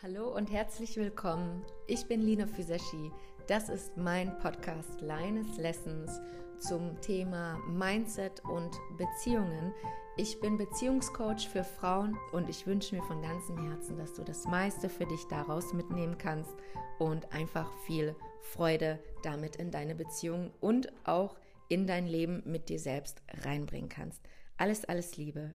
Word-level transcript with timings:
Hallo 0.00 0.32
und 0.32 0.48
herzlich 0.52 0.96
willkommen. 0.96 1.64
Ich 1.88 2.06
bin 2.06 2.22
Lina 2.22 2.46
Füseschi. 2.46 3.10
Das 3.48 3.68
ist 3.68 3.96
mein 3.96 4.38
Podcast 4.38 5.00
Lines 5.00 5.56
Lessons 5.56 6.20
zum 6.60 7.00
Thema 7.00 7.58
Mindset 7.68 8.44
und 8.44 8.78
Beziehungen. 8.96 9.74
Ich 10.16 10.38
bin 10.38 10.56
Beziehungscoach 10.56 11.48
für 11.48 11.64
Frauen 11.64 12.16
und 12.30 12.48
ich 12.48 12.64
wünsche 12.64 12.94
mir 12.94 13.02
von 13.02 13.20
ganzem 13.20 13.58
Herzen, 13.68 13.98
dass 13.98 14.14
du 14.14 14.22
das 14.22 14.44
meiste 14.44 14.88
für 14.88 15.06
dich 15.06 15.24
daraus 15.24 15.72
mitnehmen 15.72 16.16
kannst 16.16 16.54
und 17.00 17.32
einfach 17.32 17.68
viel 17.84 18.14
Freude 18.40 19.00
damit 19.24 19.56
in 19.56 19.72
deine 19.72 19.96
Beziehung 19.96 20.52
und 20.60 20.92
auch 21.08 21.36
in 21.68 21.88
dein 21.88 22.06
Leben 22.06 22.44
mit 22.46 22.68
dir 22.68 22.78
selbst 22.78 23.20
reinbringen 23.42 23.88
kannst. 23.88 24.22
Alles, 24.58 24.84
alles 24.84 25.16
Liebe. 25.16 25.50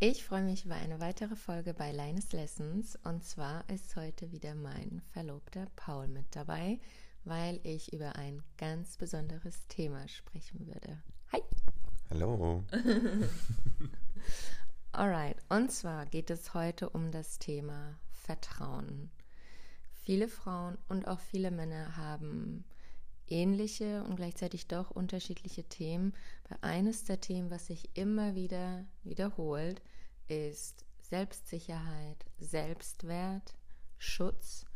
Ich 0.00 0.24
freue 0.24 0.44
mich 0.44 0.64
über 0.64 0.76
eine 0.76 1.00
weitere 1.00 1.34
Folge 1.34 1.74
bei 1.74 1.90
Leines 1.90 2.30
Lessons 2.30 2.96
und 3.02 3.24
zwar 3.24 3.68
ist 3.68 3.96
heute 3.96 4.30
wieder 4.30 4.54
mein 4.54 5.02
Verlobter 5.12 5.66
Paul 5.74 6.06
mit 6.06 6.36
dabei, 6.36 6.78
weil 7.24 7.58
ich 7.64 7.92
über 7.92 8.14
ein 8.14 8.44
ganz 8.58 8.96
besonderes 8.96 9.66
Thema 9.66 10.06
sprechen 10.06 10.68
würde. 10.68 11.02
Hi! 11.32 11.42
Hallo! 12.10 12.62
Alright, 14.92 15.38
und 15.48 15.72
zwar 15.72 16.06
geht 16.06 16.30
es 16.30 16.54
heute 16.54 16.90
um 16.90 17.10
das 17.10 17.40
Thema 17.40 17.98
Vertrauen. 18.12 19.10
Viele 20.04 20.28
Frauen 20.28 20.78
und 20.88 21.08
auch 21.08 21.18
viele 21.18 21.50
Männer 21.50 21.96
haben 21.96 22.64
ähnliche 23.30 24.04
und 24.04 24.16
gleichzeitig 24.16 24.68
doch 24.68 24.90
unterschiedliche 24.90 25.64
Themen. 25.64 26.14
Bei 26.48 26.56
eines 26.62 27.04
der 27.04 27.20
Themen, 27.20 27.50
was 27.50 27.66
sich 27.66 27.96
immer 27.96 28.34
wieder 28.34 28.84
wiederholt, 29.04 29.82
ist 30.28 30.84
Selbstsicherheit, 31.00 32.26
Selbstwert, 32.38 33.54
Schutz 33.98 34.66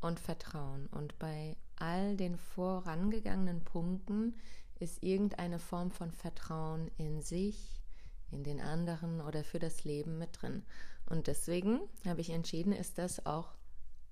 und 0.00 0.20
Vertrauen. 0.20 0.86
Und 0.88 1.18
bei 1.18 1.56
all 1.76 2.16
den 2.16 2.36
vorangegangenen 2.36 3.64
Punkten 3.64 4.34
ist 4.80 5.02
irgendeine 5.02 5.58
Form 5.58 5.90
von 5.90 6.12
Vertrauen 6.12 6.90
in 6.96 7.22
sich, 7.22 7.80
in 8.30 8.44
den 8.44 8.60
anderen 8.60 9.20
oder 9.20 9.44
für 9.44 9.58
das 9.58 9.84
Leben 9.84 10.18
mit 10.18 10.40
drin. 10.40 10.62
Und 11.06 11.26
deswegen 11.26 11.80
habe 12.04 12.20
ich 12.20 12.30
entschieden, 12.30 12.72
ist 12.72 12.98
das 12.98 13.24
auch 13.24 13.54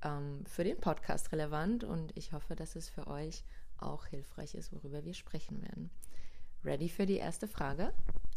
ähm, 0.03 0.45
für 0.47 0.65
den 0.65 0.81
Podcast 0.81 1.33
relevant 1.33 1.85
und 1.85 2.17
ich 2.17 2.33
hoffe, 2.33 2.57
dass 2.57 2.77
es 2.77 2.89
für 2.89 3.07
euch 3.07 3.45
auch 3.79 4.07
hilfreich 4.07 4.55
ist, 4.55 4.73
worüber 4.73 5.05
wir 5.05 5.15
sprechen 5.15 5.63
werden. 5.63 5.91
Ready 6.65 6.89
für 6.89 7.07
die 7.07 7.17
erste 7.17 7.49
Frage? 7.49 7.93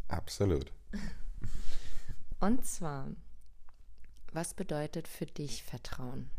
Absolut. 0.07 0.71
Und 2.39 2.65
zwar, 2.65 3.09
was 4.31 4.53
bedeutet 4.53 5.07
für 5.07 5.25
dich 5.25 5.63
Vertrauen? 5.63 6.29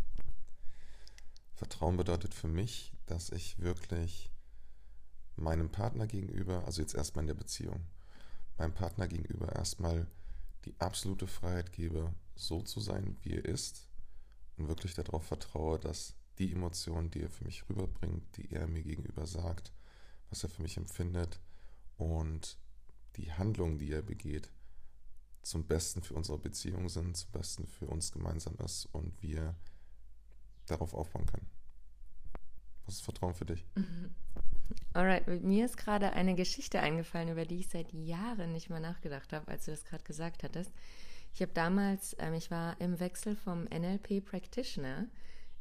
Vertrauen 1.55 1.97
bedeutet 1.97 2.33
für 2.33 2.49
mich, 2.49 2.93
dass 3.07 3.31
ich 3.31 3.59
wirklich 3.59 4.31
meinem 5.37 5.71
Partner 5.71 6.07
gegenüber, 6.07 6.65
also 6.65 6.81
jetzt 6.81 6.95
erstmal 6.95 7.25
in 7.25 7.29
der 7.29 7.35
Beziehung, 7.35 7.87
meinem 8.57 8.75
Partner 8.75 9.09
gegenüber 9.09 9.55
erstmal 9.55 10.07
die 10.65 10.75
absolute 10.79 11.27
Freiheit 11.27 11.73
gebe, 11.73 12.15
so 12.35 12.63
zu 12.63 12.81
sein, 12.81 13.17
wie 13.23 13.35
er 13.35 13.45
ist 13.45 13.89
und 14.57 14.69
wirklich 14.69 14.95
darauf 14.95 15.25
vertraue, 15.25 15.79
dass 15.79 16.15
die 16.41 16.53
Emotionen, 16.53 17.11
die 17.11 17.23
er 17.23 17.31
für 17.31 17.45
mich 17.45 17.69
rüberbringt, 17.69 18.37
die 18.37 18.51
er 18.51 18.67
mir 18.67 18.83
gegenüber 18.83 19.27
sagt, 19.27 19.73
was 20.31 20.43
er 20.43 20.49
für 20.49 20.63
mich 20.63 20.79
empfindet 20.79 21.39
und 21.99 22.57
die 23.17 23.31
Handlungen, 23.31 23.79
die 23.79 23.93
er 23.93 24.03
begeht, 24.03 24.51
zum 25.43 25.67
Besten 25.67 26.03
für 26.03 26.15
unsere 26.15 26.39
Beziehung 26.39 26.89
sind, 26.89 27.17
zum 27.17 27.31
Besten 27.33 27.67
für 27.67 27.87
uns 27.87 28.11
gemeinsam 28.11 28.55
ist 28.65 28.87
und 28.87 29.23
wir 29.23 29.55
darauf 30.67 30.95
aufbauen 30.95 31.27
können. 31.27 31.51
Was 32.87 32.97
ist 32.97 33.03
Vertrauen 33.03 33.35
für 33.35 33.47
dich? 33.47 33.67
Alright, 34.95 35.27
mir 35.27 35.67
ist 35.67 35.77
gerade 35.77 36.13
eine 36.15 36.35
Geschichte 36.35 36.81
eingefallen, 36.81 37.29
über 37.29 37.45
die 37.45 37.61
ich 37.61 37.69
seit 37.69 37.93
Jahren 37.93 38.53
nicht 38.53 38.71
mehr 38.71 38.81
nachgedacht 38.81 39.33
habe, 39.33 39.49
als 39.49 39.67
du 39.67 39.73
das 39.73 39.85
gerade 39.85 40.05
gesagt 40.05 40.43
hattest. 40.43 40.73
Ich 41.35 41.43
habe 41.43 41.53
damals, 41.53 42.17
ähm, 42.19 42.35
ich 42.35 42.51
war 42.51 42.81
im 42.81 42.99
Wechsel 42.99 43.37
vom 43.37 43.65
NLP 43.65 44.25
Practitioner 44.25 45.07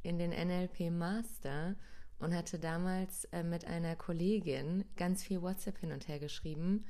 in 0.04 0.18
den 0.18 0.32
NLP 0.32 0.92
Master 0.92 1.76
und 2.20 2.36
hatte 2.36 2.60
damals 2.60 3.26
äh, 3.26 3.44
mit 3.44 3.66
einer 3.66 3.96
Kollegin 3.96 4.86
ganz 4.96 5.24
viel 5.24 5.42
WhatsApp 5.42 5.80
hin 5.80 5.92
und 5.92 6.08
her 6.08 6.20
geschrieben, 6.20 6.86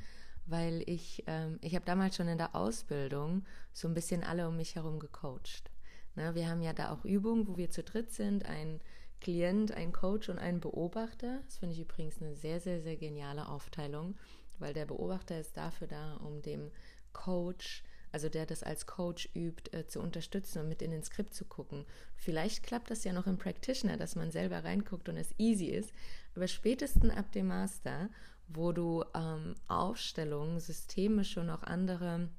weil 0.45 0.83
ich, 0.87 1.23
ähm, 1.27 1.59
ich 1.61 1.75
habe 1.75 1.85
damals 1.85 2.15
schon 2.15 2.27
in 2.27 2.37
der 2.37 2.55
Ausbildung 2.55 3.45
so 3.71 3.87
ein 3.87 3.93
bisschen 3.93 4.23
alle 4.23 4.47
um 4.47 4.57
mich 4.57 4.75
herum 4.75 4.99
gecoacht. 4.99 5.71
Na, 6.15 6.33
wir 6.33 6.49
haben 6.49 6.61
ja 6.61 6.73
da 6.73 6.91
auch 6.91 7.05
Übungen, 7.05 7.47
wo 7.47 7.57
wir 7.57 7.69
zu 7.69 7.83
dritt 7.83 8.11
sind, 8.11 8.45
ein 8.45 8.81
Klient, 9.21 9.71
ein 9.71 9.91
Coach 9.91 10.29
und 10.29 10.39
ein 10.39 10.59
Beobachter. 10.59 11.41
Das 11.45 11.57
finde 11.57 11.75
ich 11.75 11.81
übrigens 11.81 12.21
eine 12.21 12.35
sehr, 12.35 12.59
sehr, 12.59 12.81
sehr 12.81 12.97
geniale 12.97 13.47
Aufteilung, 13.47 14.15
weil 14.57 14.73
der 14.73 14.85
Beobachter 14.85 15.39
ist 15.39 15.55
dafür 15.55 15.87
da, 15.87 16.15
um 16.15 16.41
dem 16.41 16.71
Coach 17.13 17.83
also 18.11 18.29
der 18.29 18.45
das 18.45 18.63
als 18.63 18.85
Coach 18.85 19.29
übt, 19.35 19.71
äh, 19.77 19.87
zu 19.87 19.99
unterstützen 19.99 20.59
und 20.59 20.69
mit 20.69 20.81
in 20.81 20.91
den 20.91 21.03
Skript 21.03 21.33
zu 21.33 21.45
gucken. 21.45 21.85
Vielleicht 22.15 22.63
klappt 22.63 22.91
das 22.91 23.03
ja 23.03 23.13
noch 23.13 23.27
im 23.27 23.37
Practitioner, 23.37 23.97
dass 23.97 24.15
man 24.15 24.31
selber 24.31 24.63
reinguckt 24.63 25.09
und 25.09 25.17
es 25.17 25.33
easy 25.37 25.67
ist, 25.67 25.91
aber 26.35 26.47
spätestens 26.47 27.11
ab 27.11 27.31
dem 27.31 27.47
Master, 27.47 28.09
wo 28.47 28.71
du 28.71 29.03
ähm, 29.15 29.55
Aufstellungen, 29.67 30.59
systemische 30.59 31.39
und 31.39 31.49
auch 31.49 31.63
andere 31.63 32.29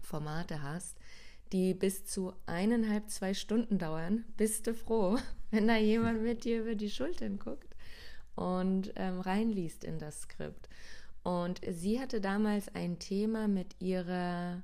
Formate 0.00 0.62
hast, 0.62 0.98
die 1.52 1.74
bis 1.74 2.04
zu 2.04 2.32
eineinhalb, 2.46 3.10
zwei 3.10 3.34
Stunden 3.34 3.78
dauern, 3.78 4.24
bist 4.36 4.66
du 4.66 4.74
froh, 4.74 5.18
wenn 5.50 5.68
da 5.68 5.76
jemand 5.76 6.22
mit 6.22 6.44
dir 6.44 6.60
über 6.60 6.74
die 6.74 6.90
Schultern 6.90 7.38
guckt 7.38 7.74
und 8.34 8.92
ähm, 8.96 9.20
reinliest 9.20 9.84
in 9.84 9.98
das 9.98 10.22
Skript. 10.22 10.68
Und 11.22 11.60
sie 11.66 12.00
hatte 12.00 12.20
damals 12.20 12.74
ein 12.74 12.98
Thema 12.98 13.48
mit 13.48 13.80
ihrer 13.80 14.62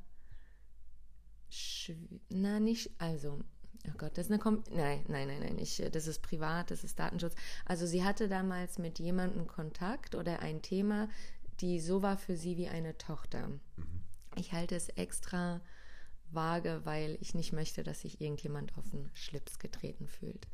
na 2.28 2.60
nicht, 2.60 2.90
also, 2.98 3.40
oh 3.86 3.96
Gott, 3.98 4.16
das 4.16 4.26
ist 4.26 4.32
eine, 4.32 4.40
Kom 4.40 4.62
nein, 4.70 5.04
nein, 5.08 5.28
nein, 5.28 5.40
nein, 5.40 5.58
ich, 5.58 5.82
das 5.92 6.06
ist 6.06 6.22
privat, 6.22 6.70
das 6.70 6.84
ist 6.84 6.98
Datenschutz. 6.98 7.34
Also 7.64 7.86
sie 7.86 8.04
hatte 8.04 8.28
damals 8.28 8.78
mit 8.78 8.98
jemandem 8.98 9.46
Kontakt 9.46 10.14
oder 10.14 10.40
ein 10.40 10.62
Thema, 10.62 11.08
die 11.60 11.80
so 11.80 12.02
war 12.02 12.16
für 12.16 12.36
sie 12.36 12.56
wie 12.56 12.68
eine 12.68 12.96
Tochter. 12.98 13.48
Mhm. 13.48 13.60
Ich 14.36 14.52
halte 14.52 14.76
es 14.76 14.88
extra 14.90 15.60
vage, 16.30 16.80
weil 16.84 17.18
ich 17.20 17.34
nicht 17.34 17.52
möchte, 17.52 17.82
dass 17.82 18.02
sich 18.02 18.20
irgendjemand 18.20 18.76
auf 18.76 18.88
den 18.90 19.10
Schlips 19.14 19.58
getreten 19.58 20.06
fühlt. 20.06 20.46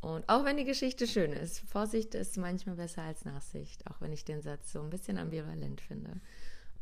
Und 0.00 0.28
auch 0.28 0.44
wenn 0.44 0.56
die 0.56 0.64
Geschichte 0.64 1.06
schön 1.06 1.32
ist, 1.32 1.60
Vorsicht 1.60 2.14
ist 2.14 2.36
manchmal 2.36 2.76
besser 2.76 3.02
als 3.02 3.24
Nachsicht, 3.24 3.86
auch 3.86 4.00
wenn 4.00 4.12
ich 4.12 4.24
den 4.24 4.42
Satz 4.42 4.72
so 4.72 4.82
ein 4.82 4.90
bisschen 4.90 5.16
ambivalent 5.16 5.80
finde. 5.80 6.20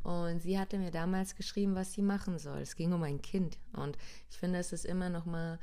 Und 0.03 0.41
sie 0.41 0.59
hatte 0.59 0.79
mir 0.79 0.91
damals 0.91 1.37
geschrieben, 1.37 1.75
was 1.75 1.93
sie 1.93 2.03
machen 2.03 2.39
soll. 2.39 2.59
Es 2.59 2.77
ging 2.77 2.93
um 2.93 3.03
ein 3.03 3.23
Kind. 3.23 3.59
Und 3.73 3.97
ich 4.31 4.39
finde, 4.39 4.59
es 4.59 4.73
ist 4.73 4.85
immer 4.85 5.11
noch 5.11 5.27
mal 5.27 5.59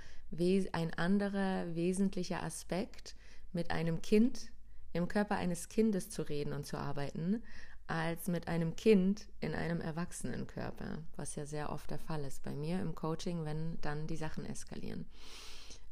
ein 0.72 0.94
anderer 0.94 1.76
wesentlicher 1.76 2.44
Aspekt, 2.44 3.16
mit 3.52 3.72
einem 3.72 4.02
Kind 4.02 4.52
im 4.94 5.08
Körper 5.08 5.36
eines 5.36 5.70
Kindes 5.70 6.10
zu 6.10 6.22
reden 6.22 6.54
und 6.54 6.66
zu 6.66 6.78
arbeiten, 6.78 7.44
als 7.88 8.28
mit 8.28 8.48
einem 8.48 8.76
Kind 8.76 9.28
in 9.40 9.56
einem 9.56 9.82
erwachsenen 9.82 10.46
Körper, 10.46 11.00
was 11.16 11.36
ja 11.36 11.46
sehr 11.46 11.72
oft 11.72 11.90
der 11.90 11.98
Fall 11.98 12.24
ist 12.24 12.44
bei 12.44 12.54
mir 12.54 12.80
im 12.80 12.94
Coaching, 12.94 13.46
wenn 13.46 13.80
dann 13.82 14.06
die 14.06 14.16
Sachen 14.16 14.46
eskalieren. 14.46 15.08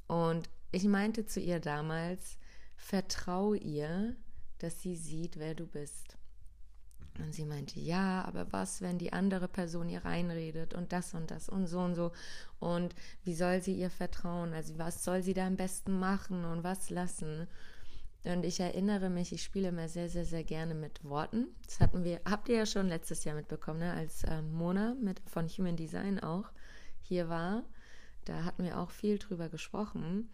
Und 0.07 0.49
ich 0.71 0.83
meinte 0.85 1.25
zu 1.25 1.39
ihr 1.39 1.59
damals, 1.59 2.37
vertrau 2.75 3.55
ihr, 3.55 4.15
dass 4.59 4.81
sie 4.81 4.95
sieht, 4.95 5.37
wer 5.37 5.55
du 5.55 5.65
bist. 5.65 6.16
Und 7.19 7.33
sie 7.33 7.45
meinte, 7.45 7.79
ja, 7.79 8.23
aber 8.25 8.51
was, 8.51 8.81
wenn 8.81 8.97
die 8.97 9.13
andere 9.13 9.47
Person 9.47 9.89
ihr 9.89 10.05
reinredet 10.05 10.73
und 10.73 10.91
das 10.91 11.13
und 11.13 11.31
das 11.31 11.49
und 11.49 11.67
so 11.67 11.79
und 11.79 11.95
so 11.95 12.11
und 12.59 12.95
wie 13.23 13.35
soll 13.35 13.61
sie 13.61 13.73
ihr 13.73 13.89
vertrauen? 13.89 14.53
Also 14.53 14.77
was 14.77 15.03
soll 15.03 15.21
sie 15.23 15.33
da 15.33 15.47
am 15.47 15.57
besten 15.57 15.99
machen 15.99 16.45
und 16.45 16.63
was 16.63 16.89
lassen? 16.89 17.47
Und 18.23 18.43
ich 18.43 18.59
erinnere 18.59 19.09
mich, 19.09 19.31
ich 19.31 19.43
spiele 19.43 19.69
immer 19.69 19.87
sehr, 19.87 20.09
sehr, 20.09 20.25
sehr 20.25 20.43
gerne 20.43 20.75
mit 20.75 21.03
Worten. 21.03 21.47
Das 21.65 21.79
hatten 21.79 22.03
wir, 22.03 22.19
habt 22.25 22.49
ihr 22.49 22.57
ja 22.57 22.65
schon 22.65 22.89
letztes 22.89 23.23
Jahr 23.23 23.35
mitbekommen, 23.35 23.79
ne? 23.79 23.93
als 23.93 24.23
äh, 24.23 24.41
Mona 24.41 24.95
mit, 25.01 25.21
von 25.25 25.47
Human 25.47 25.77
Design 25.77 26.19
auch 26.19 26.51
hier 27.01 27.29
war. 27.29 27.63
Da 28.25 28.43
hatten 28.43 28.63
wir 28.63 28.79
auch 28.79 28.91
viel 28.91 29.17
drüber 29.17 29.47
gesprochen. 29.47 30.29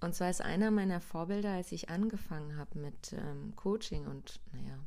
Und 0.00 0.14
zwar 0.14 0.30
ist 0.30 0.42
einer 0.42 0.70
meiner 0.70 1.00
Vorbilder, 1.00 1.52
als 1.52 1.72
ich 1.72 1.88
angefangen 1.88 2.56
habe 2.56 2.78
mit 2.78 3.14
ähm, 3.14 3.54
Coaching 3.56 4.06
und, 4.06 4.40
naja, 4.52 4.78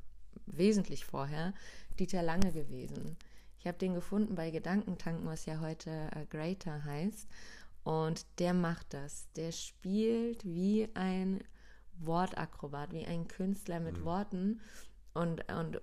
wesentlich 0.57 1.06
vorher, 1.06 1.53
Dieter 2.00 2.24
Lange 2.24 2.51
gewesen. 2.51 3.18
Ich 3.59 3.68
habe 3.68 3.77
den 3.77 3.94
gefunden 3.94 4.36
bei 4.36 4.50
Gedankentanken, 4.50 5.25
was 5.27 5.45
ja 5.45 5.59
heute 5.59 5.89
äh, 6.15 6.25
Greater 6.25 6.83
heißt. 6.83 7.27
Und 7.83 8.25
der 8.39 8.53
macht 8.53 8.94
das. 8.94 9.31
Der 9.36 9.51
spielt 9.51 10.45
wie 10.45 10.89
ein 10.94 11.44
Wortakrobat, 12.00 12.94
wie 12.94 13.06
ein 13.06 13.27
Künstler 13.27 13.80
mit 13.80 14.00
mhm. 14.00 14.06
Worten 14.06 14.62
und, 15.13 15.51
und 15.51 15.81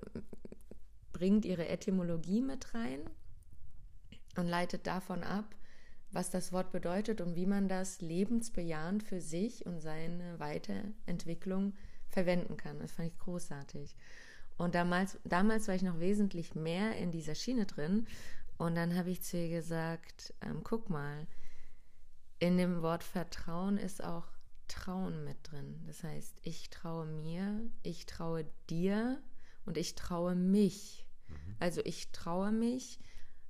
bringt 1.12 1.44
ihre 1.44 1.68
Etymologie 1.68 2.42
mit 2.42 2.74
rein 2.74 3.00
und 4.36 4.46
leitet 4.46 4.86
davon 4.86 5.22
ab, 5.22 5.54
was 6.10 6.30
das 6.30 6.52
Wort 6.52 6.72
bedeutet 6.72 7.20
und 7.20 7.36
wie 7.36 7.46
man 7.46 7.68
das 7.68 8.00
lebensbejahend 8.00 9.02
für 9.02 9.20
sich 9.20 9.66
und 9.66 9.80
seine 9.80 10.38
Weiterentwicklung 10.38 11.74
verwenden 12.08 12.56
kann. 12.56 12.78
Das 12.78 12.92
fand 12.92 13.08
ich 13.08 13.18
großartig. 13.18 13.94
Und 14.58 14.74
damals, 14.74 15.18
damals 15.24 15.68
war 15.68 15.74
ich 15.74 15.82
noch 15.82 16.00
wesentlich 16.00 16.54
mehr 16.54 16.96
in 16.96 17.10
dieser 17.10 17.34
Schiene 17.34 17.64
drin. 17.64 18.06
Und 18.58 18.74
dann 18.74 18.96
habe 18.96 19.10
ich 19.10 19.22
zu 19.22 19.38
ihr 19.38 19.48
gesagt, 19.48 20.34
ähm, 20.42 20.62
guck 20.64 20.90
mal, 20.90 21.26
in 22.40 22.58
dem 22.58 22.82
Wort 22.82 23.04
Vertrauen 23.04 23.78
ist 23.78 24.02
auch 24.02 24.26
Trauen 24.66 25.24
mit 25.24 25.36
drin. 25.44 25.80
Das 25.86 26.02
heißt, 26.02 26.36
ich 26.42 26.68
traue 26.70 27.06
mir, 27.06 27.60
ich 27.82 28.06
traue 28.06 28.46
dir 28.68 29.22
und 29.64 29.78
ich 29.78 29.94
traue 29.94 30.34
mich. 30.34 31.06
Mhm. 31.28 31.56
Also 31.60 31.80
ich 31.84 32.10
traue 32.10 32.52
mich, 32.52 32.98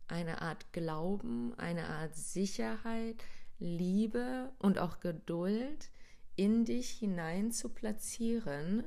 eine 0.08 0.40
Art 0.42 0.72
Glauben, 0.72 1.54
eine 1.58 1.86
Art 1.86 2.14
Sicherheit, 2.14 3.22
Liebe 3.58 4.50
und 4.58 4.78
auch 4.78 5.00
Geduld 5.00 5.90
in 6.36 6.64
dich 6.64 6.90
hinein 6.90 7.50
zu 7.50 7.68
platzieren, 7.68 8.84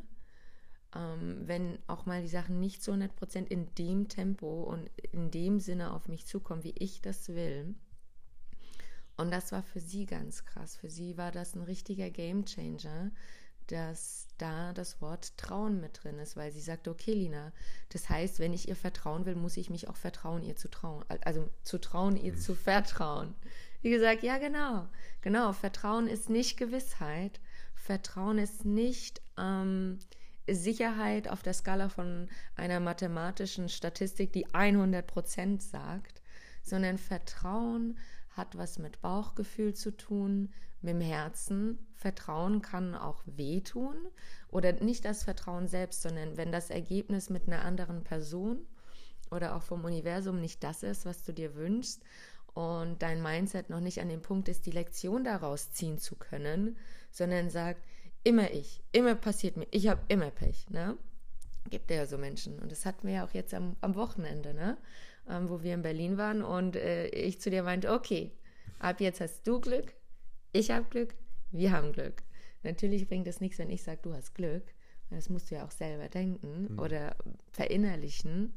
ähm, 0.95 1.41
wenn 1.45 1.79
auch 1.87 2.05
mal 2.05 2.21
die 2.21 2.27
Sachen 2.27 2.59
nicht 2.59 2.83
zu 2.83 2.91
100% 2.91 3.47
in 3.47 3.73
dem 3.75 4.07
Tempo 4.07 4.63
und 4.63 4.89
in 5.11 5.31
dem 5.31 5.59
Sinne 5.59 5.93
auf 5.93 6.07
mich 6.07 6.25
zukommen, 6.25 6.63
wie 6.63 6.75
ich 6.77 7.01
das 7.01 7.29
will. 7.29 7.75
Und 9.17 9.31
das 9.31 9.51
war 9.51 9.63
für 9.63 9.79
sie 9.79 10.05
ganz 10.05 10.45
krass. 10.45 10.75
Für 10.75 10.89
sie 10.89 11.17
war 11.17 11.31
das 11.31 11.55
ein 11.55 11.61
richtiger 11.61 12.09
Game 12.09 12.45
Changer, 12.45 13.11
dass 13.67 14.27
da 14.37 14.73
das 14.73 15.01
Wort 15.01 15.37
Trauen 15.37 15.79
mit 15.79 16.03
drin 16.03 16.17
ist, 16.19 16.35
weil 16.35 16.51
sie 16.51 16.59
sagte, 16.59 16.89
okay, 16.89 17.13
Lina, 17.13 17.53
das 17.89 18.09
heißt, 18.09 18.39
wenn 18.39 18.53
ich 18.53 18.67
ihr 18.67 18.75
vertrauen 18.75 19.25
will, 19.25 19.35
muss 19.35 19.57
ich 19.57 19.69
mich 19.69 19.87
auch 19.87 19.95
vertrauen, 19.95 20.43
ihr 20.43 20.55
zu 20.55 20.69
trauen. 20.69 21.05
Also 21.23 21.49
zu 21.63 21.79
trauen, 21.79 22.17
ihr 22.17 22.35
zu 22.35 22.55
vertrauen. 22.55 23.35
Wie 23.81 23.91
gesagt, 23.91 24.23
ja, 24.23 24.37
genau. 24.39 24.87
Genau, 25.21 25.53
Vertrauen 25.53 26.07
ist 26.07 26.29
nicht 26.29 26.57
Gewissheit. 26.57 27.39
Vertrauen 27.75 28.37
ist 28.37 28.65
nicht 28.65 29.21
ähm, 29.37 29.99
Sicherheit 30.55 31.27
auf 31.27 31.43
der 31.43 31.53
Skala 31.53 31.89
von 31.89 32.29
einer 32.55 32.79
mathematischen 32.79 33.69
Statistik, 33.69 34.33
die 34.33 34.53
100 34.53 35.05
Prozent 35.05 35.61
sagt, 35.61 36.21
sondern 36.63 36.97
Vertrauen 36.97 37.97
hat 38.31 38.57
was 38.57 38.79
mit 38.79 39.01
Bauchgefühl 39.01 39.73
zu 39.73 39.91
tun, 39.91 40.53
mit 40.81 40.93
dem 40.93 41.01
Herzen. 41.01 41.77
Vertrauen 41.93 42.61
kann 42.61 42.95
auch 42.95 43.21
wehtun 43.25 43.95
oder 44.49 44.73
nicht 44.73 45.05
das 45.05 45.23
Vertrauen 45.23 45.67
selbst, 45.67 46.01
sondern 46.01 46.37
wenn 46.37 46.51
das 46.51 46.69
Ergebnis 46.69 47.29
mit 47.29 47.47
einer 47.47 47.63
anderen 47.63 48.03
Person 48.03 48.65
oder 49.29 49.55
auch 49.55 49.63
vom 49.63 49.85
Universum 49.85 50.39
nicht 50.39 50.63
das 50.63 50.83
ist, 50.83 51.05
was 51.05 51.23
du 51.23 51.33
dir 51.33 51.55
wünschst 51.55 52.01
und 52.53 53.01
dein 53.01 53.21
Mindset 53.21 53.69
noch 53.69 53.79
nicht 53.79 54.01
an 54.01 54.09
dem 54.09 54.21
Punkt 54.21 54.49
ist, 54.49 54.65
die 54.65 54.71
Lektion 54.71 55.23
daraus 55.23 55.71
ziehen 55.71 55.97
zu 55.97 56.15
können, 56.15 56.77
sondern 57.11 57.49
sagt, 57.49 57.85
immer 58.23 58.51
ich, 58.51 58.81
immer 58.91 59.15
passiert 59.15 59.57
mir, 59.57 59.67
ich 59.71 59.87
habe 59.87 60.01
immer 60.07 60.31
Pech, 60.31 60.69
ne? 60.69 60.97
Gibt 61.69 61.91
ja 61.91 62.05
so 62.05 62.17
Menschen. 62.17 62.59
Und 62.59 62.71
das 62.71 62.85
hatten 62.85 63.07
wir 63.07 63.15
ja 63.15 63.25
auch 63.25 63.33
jetzt 63.33 63.53
am, 63.53 63.75
am 63.81 63.95
Wochenende, 63.95 64.53
ne? 64.53 64.77
Ähm, 65.29 65.49
wo 65.49 65.61
wir 65.61 65.73
in 65.73 65.81
Berlin 65.81 66.17
waren 66.17 66.41
und 66.41 66.75
äh, 66.75 67.07
ich 67.07 67.39
zu 67.39 67.49
dir 67.49 67.63
meinte, 67.63 67.91
okay, 67.91 68.31
ab 68.79 68.99
jetzt 68.99 69.21
hast 69.21 69.47
du 69.47 69.59
Glück, 69.59 69.93
ich 70.51 70.71
habe 70.71 70.85
Glück, 70.89 71.13
wir 71.51 71.71
haben 71.71 71.93
Glück. 71.93 72.23
Natürlich 72.63 73.07
bringt 73.07 73.27
es 73.27 73.39
nichts, 73.39 73.59
wenn 73.59 73.69
ich 73.69 73.83
sage, 73.83 74.01
du 74.01 74.13
hast 74.13 74.35
Glück. 74.35 74.63
Das 75.09 75.29
musst 75.29 75.51
du 75.51 75.55
ja 75.55 75.65
auch 75.65 75.71
selber 75.71 76.07
denken 76.07 76.73
mhm. 76.73 76.79
oder 76.79 77.15
verinnerlichen. 77.51 78.53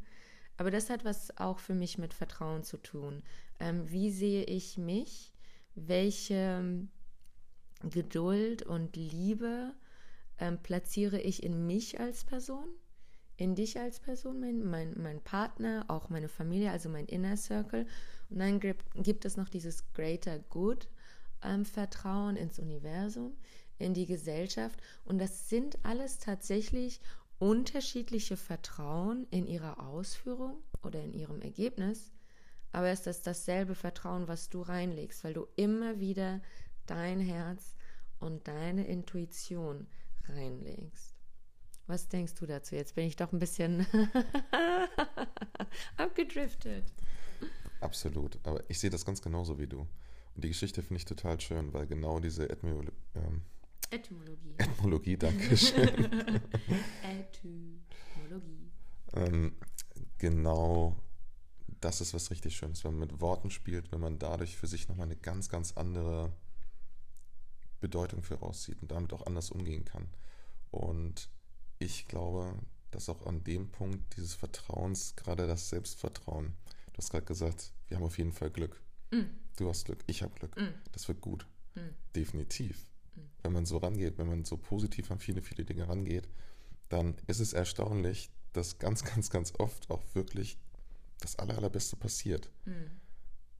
Aber 0.57 0.71
das 0.71 0.89
hat 0.89 1.05
was 1.05 1.37
auch 1.37 1.59
für 1.59 1.75
mich 1.75 1.99
mit 1.99 2.15
Vertrauen 2.15 2.63
zu 2.63 2.77
tun. 2.77 3.23
Ähm, 3.59 3.91
wie 3.91 4.11
sehe 4.11 4.45
ich 4.45 4.79
mich? 4.79 5.33
Welche 5.75 6.87
Geduld 7.91 8.63
und 8.63 8.97
Liebe 8.97 9.75
ähm, 10.39 10.59
platziere 10.63 11.21
ich 11.21 11.43
in 11.43 11.67
mich 11.67 12.01
als 12.01 12.25
Person, 12.25 12.69
in 13.37 13.55
dich 13.55 13.79
als 13.79 14.01
Person, 14.01 14.41
mein, 14.41 14.65
mein, 14.65 14.95
mein 15.01 15.21
Partner, 15.21 15.85
auch 15.89 16.09
meine 16.09 16.29
Familie, 16.29 16.71
also 16.71 16.89
mein 16.89 17.07
Inner 17.07 17.37
Circle. 17.37 17.87
Und 18.31 18.39
dann 18.39 18.61
gibt, 18.61 19.25
es 19.25 19.37
noch 19.37 19.49
dieses 19.49 19.93
Greater 19.93 20.39
Good 20.39 20.89
ähm, 21.43 21.65
Vertrauen 21.65 22.37
ins 22.37 22.59
Universum, 22.59 23.37
in 23.79 23.95
die 23.95 24.07
Gesellschaft. 24.07 24.81
Und 25.05 25.19
das 25.19 25.49
sind 25.49 25.79
alles 25.85 26.19
tatsächlich 26.19 27.01
unterschiedliche 27.39 28.37
Vertrauen 28.37 29.27
in 29.31 29.47
ihrer 29.47 29.81
Ausführung 29.81 30.63
oder 30.83 31.03
in 31.03 31.13
ihrem 31.13 31.43
Ergebnis. 31.43 32.13
Aber 32.73 32.89
es 32.89 33.07
ist 33.07 33.27
dasselbe 33.27 33.75
Vertrauen, 33.75 34.29
was 34.29 34.49
du 34.49 34.63
reinlegst, 34.63 35.25
weil 35.25 35.35
du 35.35 35.47
immer 35.57 36.01
wieder 36.01 36.41
dein 36.87 37.21
Herz 37.21 37.74
und 38.25 38.49
deine 38.49 38.87
Intuition 38.87 39.87
reinlegst. 40.27 41.15
Was 41.87 42.09
denkst 42.09 42.35
du 42.35 42.47
dazu? 42.47 42.75
Jetzt 42.75 42.95
bin 42.95 43.07
ich 43.07 43.17
doch 43.17 43.33
ein 43.33 43.39
bisschen 43.39 43.87
abgedriftet. 45.99 46.91
Absolut, 47.81 48.39
aber 48.45 48.65
ich 48.69 48.81
sehe 48.81 48.89
das 48.89 49.05
ganz 49.05 49.21
genauso 49.21 49.59
wie 49.59 49.67
du. 49.67 49.81
Und 49.81 50.45
die 50.45 50.49
Geschichte 50.49 50.83
finde 50.83 50.97
ich 50.97 51.05
total 51.05 51.39
schön, 51.39 51.75
weil 51.75 51.87
genau 51.87 52.19
diese 52.19 52.49
Etymologie. 52.49 52.93
Ähm, 53.15 53.43
Etymologie. 53.91 54.55
Etymologie, 54.57 55.17
danke 55.19 55.57
schön. 55.59 56.41
Etymologie. 57.03 58.71
ähm, 59.13 59.55
genau 60.17 60.97
das 61.81 62.01
ist 62.01 62.15
was 62.15 62.31
richtig 62.31 62.57
Schönes, 62.57 62.83
wenn 62.85 62.93
man 62.93 63.11
mit 63.11 63.21
Worten 63.21 63.51
spielt, 63.51 63.93
wenn 63.93 64.01
man 64.01 64.19
dadurch 64.19 64.57
für 64.57 64.67
sich 64.67 64.89
nochmal 64.89 65.07
eine 65.07 65.17
ganz, 65.17 65.51
ganz 65.51 65.73
andere 65.73 66.33
Bedeutung 67.85 68.23
für 68.23 68.37
rauszieht 68.37 68.81
und 68.81 68.91
damit 68.91 69.13
auch 69.13 69.27
anders 69.27 69.51
umgehen 69.51 69.85
kann. 69.85 70.09
Und 70.71 71.29
ich 71.79 72.09
glaube, 72.09 72.55
dass 72.91 73.11
auch 73.11 73.27
an 73.27 73.45
dem 73.45 73.71
Punkt 73.71 74.17
dieses 74.17 74.35
Vertrauens, 74.35 75.17
gerade 75.17 75.47
das 75.47 75.69
Selbstvertrauen, 75.69 76.55
du 76.93 76.99
hast 76.99 77.11
gerade 77.11 77.27
gesagt, 77.27 77.73
wir 77.89 77.99
haben 77.99 78.05
auf 78.05 78.17
jeden 78.17 78.33
Fall 78.33 78.51
Glück. 78.51 78.81
Mm. 79.11 79.25
Du 79.57 79.69
hast 79.69 79.85
Glück, 79.85 80.03
ich 80.07 80.23
habe 80.23 80.33
Glück. 80.35 80.57
Mm. 80.57 80.73
Das 80.93 81.09
wird 81.09 81.21
gut. 81.21 81.47
Mm. 81.75 81.81
Definitiv. 82.17 82.91
Mm. 83.15 83.21
Wenn 83.43 83.53
man 83.53 83.67
so 83.67 83.77
rangeht, 83.77 84.17
wenn 84.17 84.29
man 84.29 84.45
so 84.45 84.57
positiv 84.57 85.11
an 85.11 85.19
viele, 85.19 85.43
viele 85.43 85.67
Dinge 85.67 85.87
rangeht, 85.87 86.27
dann 86.89 87.17
ist 87.27 87.41
es 87.41 87.53
erstaunlich, 87.53 88.31
dass 88.55 88.79
ganz, 88.79 89.05
ganz, 89.15 89.29
ganz 89.29 89.53
oft 89.59 89.91
auch 89.91 90.03
wirklich 90.15 90.57
das 91.21 91.37
Aller, 91.39 91.57
Allerbeste 91.57 91.97
passiert. 91.97 92.51
Mm. 92.65 92.73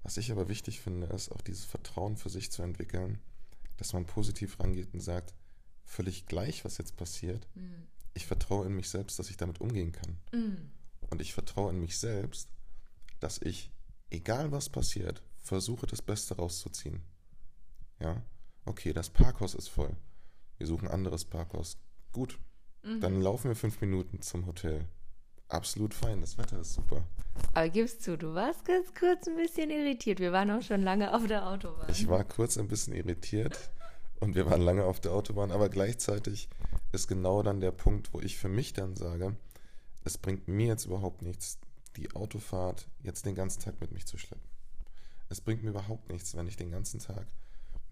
Was 0.03 0.17
ich 0.17 0.33
aber 0.33 0.49
wichtig 0.49 0.81
finde, 0.81 1.09
ist 1.09 1.31
auch 1.31 1.43
dieses 1.43 1.65
Vertrauen 1.65 2.17
für 2.17 2.31
sich 2.31 2.51
zu 2.51 2.63
entwickeln, 2.63 3.19
dass 3.77 3.93
man 3.93 4.07
positiv 4.07 4.59
rangeht 4.61 4.93
und 4.95 5.01
sagt, 5.01 5.35
völlig 5.85 6.27
gleich, 6.27 6.65
was 6.65 6.79
jetzt 6.79 6.97
passiert, 6.97 7.47
mm. 7.55 7.85
ich 8.15 8.27
vertraue 8.27 8.67
in 8.67 8.75
mich 8.75 8.89
selbst, 8.89 9.19
dass 9.19 9.31
ich 9.31 9.37
damit 9.37 9.61
umgehen 9.61 9.93
kann. 9.93 10.19
Mm. 10.33 10.71
Und 11.11 11.21
ich 11.21 11.35
vertraue 11.35 11.71
in 11.71 11.81
mich 11.81 11.99
selbst, 11.99 12.49
dass 13.21 13.41
ich, 13.41 13.71
egal 14.11 14.53
was 14.53 14.69
passiert, 14.69 15.23
versuche 15.39 15.87
das 15.87 16.03
Beste 16.03 16.37
rauszuziehen. 16.37 17.03
Ja, 18.01 18.23
okay, 18.65 18.93
das 18.93 19.11
Parkhaus 19.11 19.55
ist 19.55 19.69
voll. 19.69 19.95
Wir 20.59 20.67
suchen 20.67 20.89
ein 20.89 20.95
anderes 20.95 21.25
Parkhaus. 21.25 21.79
Gut, 22.13 22.39
mhm. 22.83 23.01
dann 23.01 23.21
laufen 23.21 23.49
wir 23.49 23.57
fünf 23.57 23.81
Minuten 23.81 24.23
zum 24.23 24.47
Hotel. 24.47 24.87
Absolut 25.55 25.95
fein, 25.95 26.21
das 26.21 26.37
Wetter 26.37 26.59
ist 26.59 26.75
super. 26.75 27.05
Aber 27.55 27.69
gibst 27.69 28.03
zu, 28.03 28.19
du 28.19 28.35
warst 28.35 28.65
ganz 28.65 28.93
kurz 28.93 29.29
ein 29.29 29.37
bisschen 29.37 29.71
irritiert. 29.71 30.19
Wir 30.19 30.33
waren 30.33 30.51
auch 30.51 30.63
schon 30.63 30.83
lange 30.83 31.15
auf 31.15 31.29
der 31.29 31.47
Autobahn. 31.47 31.87
Ich 31.89 32.09
war 32.09 32.25
kurz 32.25 32.59
ein 32.59 32.67
bisschen 32.67 32.93
irritiert 32.93 33.71
und 34.19 34.35
wir 34.35 34.51
waren 34.51 34.63
lange 34.63 34.85
auf 34.85 34.99
der 34.99 35.13
Autobahn, 35.13 35.53
aber 35.53 35.69
gleichzeitig 35.69 36.49
ist 36.91 37.07
genau 37.07 37.45
dann 37.45 37.61
der 37.61 37.71
Punkt, 37.71 38.13
wo 38.13 38.21
ich 38.21 38.37
für 38.37 38.49
mich 38.49 38.73
dann 38.73 38.97
sage, 38.97 39.37
es 40.03 40.19
bringt 40.19 40.49
mir 40.49 40.67
jetzt 40.67 40.87
überhaupt 40.87 41.23
nichts, 41.23 41.59
die 41.97 42.13
Autofahrt 42.17 42.89
jetzt 43.05 43.25
den 43.25 43.37
ganzen 43.37 43.63
Tag 43.63 43.81
mit 43.81 43.93
mich 43.93 44.07
zu 44.07 44.19
schleppen. 44.19 44.49
Es 45.29 45.41
bringt 45.41 45.63
mir 45.63 45.71
überhaupt 45.71 46.11
nichts, 46.11 46.37
wenn 46.37 46.49
ich 46.49 46.57
den 46.57 46.73
ganzen 46.73 46.99
Tag 46.99 47.29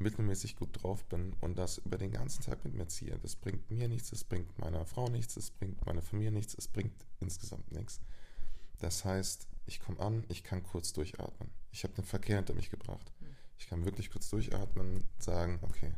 mittelmäßig 0.03 0.57
gut 0.57 0.83
drauf 0.83 1.05
bin 1.07 1.35
und 1.41 1.59
das 1.59 1.79
über 1.79 1.99
den 1.99 2.11
ganzen 2.11 2.43
Tag 2.43 2.65
mit 2.65 2.75
mir 2.75 2.89
ziehe. 2.89 3.19
Das 3.19 3.37
bringt 3.37 3.71
mir 3.71 3.89
nichts, 3.89 4.13
es 4.13 4.25
bringt 4.25 4.59
meiner 4.59 4.85
Frau 4.85 5.09
nichts, 5.09 5.37
es 5.37 5.51
bringt 5.51 5.85
meiner 5.87 6.03
Familie 6.03 6.33
nichts, 6.33 6.55
es 6.55 6.69
bringt 6.69 7.07
insgesamt 7.21 7.71
nichts. 7.73 8.01
Das 8.79 9.05
heißt, 9.05 9.49
ich 9.67 9.81
komme 9.81 10.01
an, 10.01 10.25
ich 10.29 10.43
kann 10.43 10.63
kurz 10.63 10.93
durchatmen. 10.93 11.51
Ich 11.71 11.85
habe 11.85 11.95
den 11.95 12.05
Verkehr 12.05 12.37
hinter 12.37 12.55
mich 12.55 12.71
gebracht. 12.71 13.13
Ich 13.59 13.69
kann 13.69 13.85
wirklich 13.85 14.11
kurz 14.11 14.29
durchatmen, 14.29 15.05
sagen, 15.19 15.61
okay, 15.63 15.95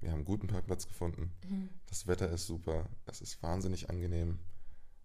wir 0.00 0.10
haben 0.10 0.18
einen 0.18 0.24
guten 0.24 0.46
Parkplatz 0.46 0.86
gefunden. 0.86 1.32
Mhm. 1.48 1.70
Das 1.86 2.06
Wetter 2.06 2.30
ist 2.30 2.46
super, 2.46 2.88
es 3.06 3.20
ist 3.20 3.42
wahnsinnig 3.42 3.90
angenehm. 3.90 4.38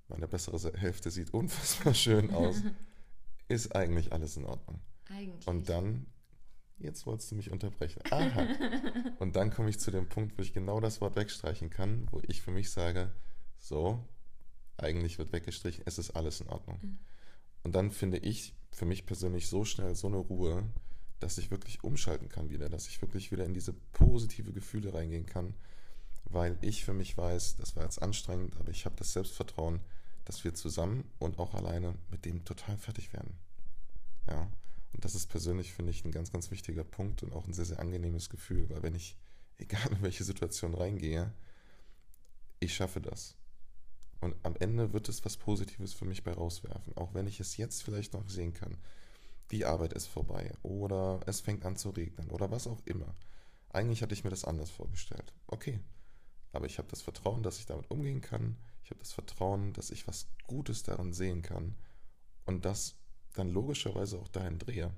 Meine 0.07 0.27
bessere 0.27 0.73
Hälfte 0.77 1.11
sieht 1.11 1.29
unfassbar 1.33 1.93
schön 1.93 2.33
aus. 2.33 2.57
ist 3.47 3.75
eigentlich 3.75 4.11
alles 4.11 4.37
in 4.37 4.45
Ordnung. 4.45 4.79
Eigentlich. 5.09 5.47
Und 5.47 5.69
dann 5.69 6.07
Jetzt 6.77 7.05
wolltest 7.05 7.31
du 7.31 7.35
mich 7.35 7.51
unterbrechen. 7.51 8.01
Aha. 8.11 8.47
Und 9.19 9.35
dann 9.35 9.51
komme 9.51 9.69
ich 9.69 9.79
zu 9.79 9.91
dem 9.91 10.07
Punkt, 10.07 10.37
wo 10.37 10.41
ich 10.41 10.53
genau 10.53 10.79
das 10.79 11.01
Wort 11.01 11.15
wegstreichen 11.15 11.69
kann, 11.69 12.07
wo 12.11 12.21
ich 12.27 12.41
für 12.41 12.51
mich 12.51 12.69
sage, 12.69 13.11
so, 13.57 14.03
eigentlich 14.77 15.17
wird 15.17 15.31
weggestrichen, 15.31 15.83
es 15.85 15.97
ist 15.97 16.11
alles 16.11 16.41
in 16.41 16.49
Ordnung. 16.49 16.79
Mhm. 16.81 16.99
Und 17.63 17.75
dann 17.75 17.91
finde 17.91 18.17
ich 18.17 18.53
für 18.71 18.85
mich 18.85 19.05
persönlich 19.05 19.47
so 19.47 19.63
schnell 19.65 19.95
so 19.95 20.07
eine 20.07 20.17
Ruhe, 20.17 20.63
dass 21.19 21.37
ich 21.37 21.49
wirklich 21.49 21.83
umschalten 21.83 22.29
kann 22.29 22.49
wieder, 22.49 22.69
dass 22.69 22.87
ich 22.87 23.01
wirklich 23.01 23.31
wieder 23.31 23.45
in 23.45 23.53
diese 23.53 23.73
positive 23.73 24.51
Gefühle 24.51 24.93
reingehen 24.93 25.25
kann, 25.25 25.55
weil 26.25 26.57
ich 26.61 26.83
für 26.83 26.93
mich 26.93 27.17
weiß, 27.17 27.55
das 27.55 27.75
war 27.75 27.83
jetzt 27.83 28.01
anstrengend, 28.01 28.57
aber 28.57 28.69
ich 28.69 28.85
habe 28.85 28.95
das 28.97 29.13
Selbstvertrauen, 29.13 29.79
dass 30.25 30.43
wir 30.43 30.53
zusammen 30.53 31.09
und 31.19 31.39
auch 31.39 31.53
alleine 31.53 31.95
mit 32.11 32.25
dem 32.25 32.43
total 32.43 32.77
fertig 32.77 33.13
werden. 33.13 33.37
Ja, 34.27 34.51
und 34.95 35.03
das 35.03 35.13
ist 35.13 35.27
persönlich, 35.27 35.73
finde 35.73 35.91
ich, 35.91 36.05
ein 36.05 36.11
ganz, 36.11 36.31
ganz 36.31 36.51
wichtiger 36.51 36.85
Punkt 36.85 37.21
und 37.21 37.33
auch 37.33 37.45
ein 37.45 37.53
sehr, 37.53 37.65
sehr 37.65 37.79
angenehmes 37.79 38.29
Gefühl, 38.29 38.69
weil 38.69 38.81
wenn 38.81 38.95
ich, 38.95 39.17
egal 39.57 39.91
in 39.91 40.01
welche 40.01 40.23
Situation 40.23 40.73
reingehe, 40.73 41.33
ich 42.61 42.73
schaffe 42.73 43.01
das. 43.01 43.35
Und 44.21 44.35
am 44.43 44.55
Ende 44.55 44.93
wird 44.93 45.09
es 45.09 45.25
was 45.25 45.35
Positives 45.35 45.93
für 45.93 46.05
mich 46.05 46.23
bei 46.23 46.31
rauswerfen, 46.31 46.95
auch 46.95 47.13
wenn 47.13 47.27
ich 47.27 47.41
es 47.41 47.57
jetzt 47.57 47.83
vielleicht 47.83 48.13
noch 48.13 48.27
sehen 48.29 48.53
kann. 48.53 48.77
Die 49.51 49.65
Arbeit 49.65 49.91
ist 49.93 50.07
vorbei 50.07 50.53
oder 50.63 51.19
es 51.25 51.41
fängt 51.41 51.65
an 51.65 51.75
zu 51.75 51.89
regnen 51.89 52.31
oder 52.31 52.49
was 52.49 52.65
auch 52.65 52.81
immer. 52.85 53.13
Eigentlich 53.69 54.01
hatte 54.01 54.13
ich 54.13 54.23
mir 54.23 54.29
das 54.29 54.45
anders 54.45 54.71
vorgestellt. 54.71 55.33
Okay, 55.47 55.81
aber 56.53 56.65
ich 56.67 56.77
habe 56.77 56.87
das 56.87 57.01
Vertrauen, 57.01 57.43
dass 57.43 57.59
ich 57.59 57.65
damit 57.65 57.91
umgehen 57.91 58.21
kann. 58.21 58.57
Ich 58.83 58.91
habe 58.91 58.99
das 58.99 59.11
Vertrauen, 59.11 59.73
dass 59.73 59.91
ich 59.91 60.07
was 60.07 60.27
Gutes 60.47 60.83
daran 60.83 61.11
sehen 61.11 61.41
kann 61.41 61.75
und 62.45 62.63
das 62.63 62.95
dann 63.35 63.51
logischerweise 63.51 64.17
auch 64.19 64.27
dahin 64.29 64.59
drehe. 64.59 64.93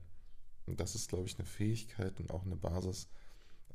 Und 0.66 0.80
das 0.80 0.96
ist, 0.96 1.10
glaube 1.10 1.26
ich, 1.26 1.38
eine 1.38 1.46
Fähigkeit 1.46 2.20
und 2.20 2.32
auch 2.32 2.46
eine 2.46 2.56
Basis 2.56 3.10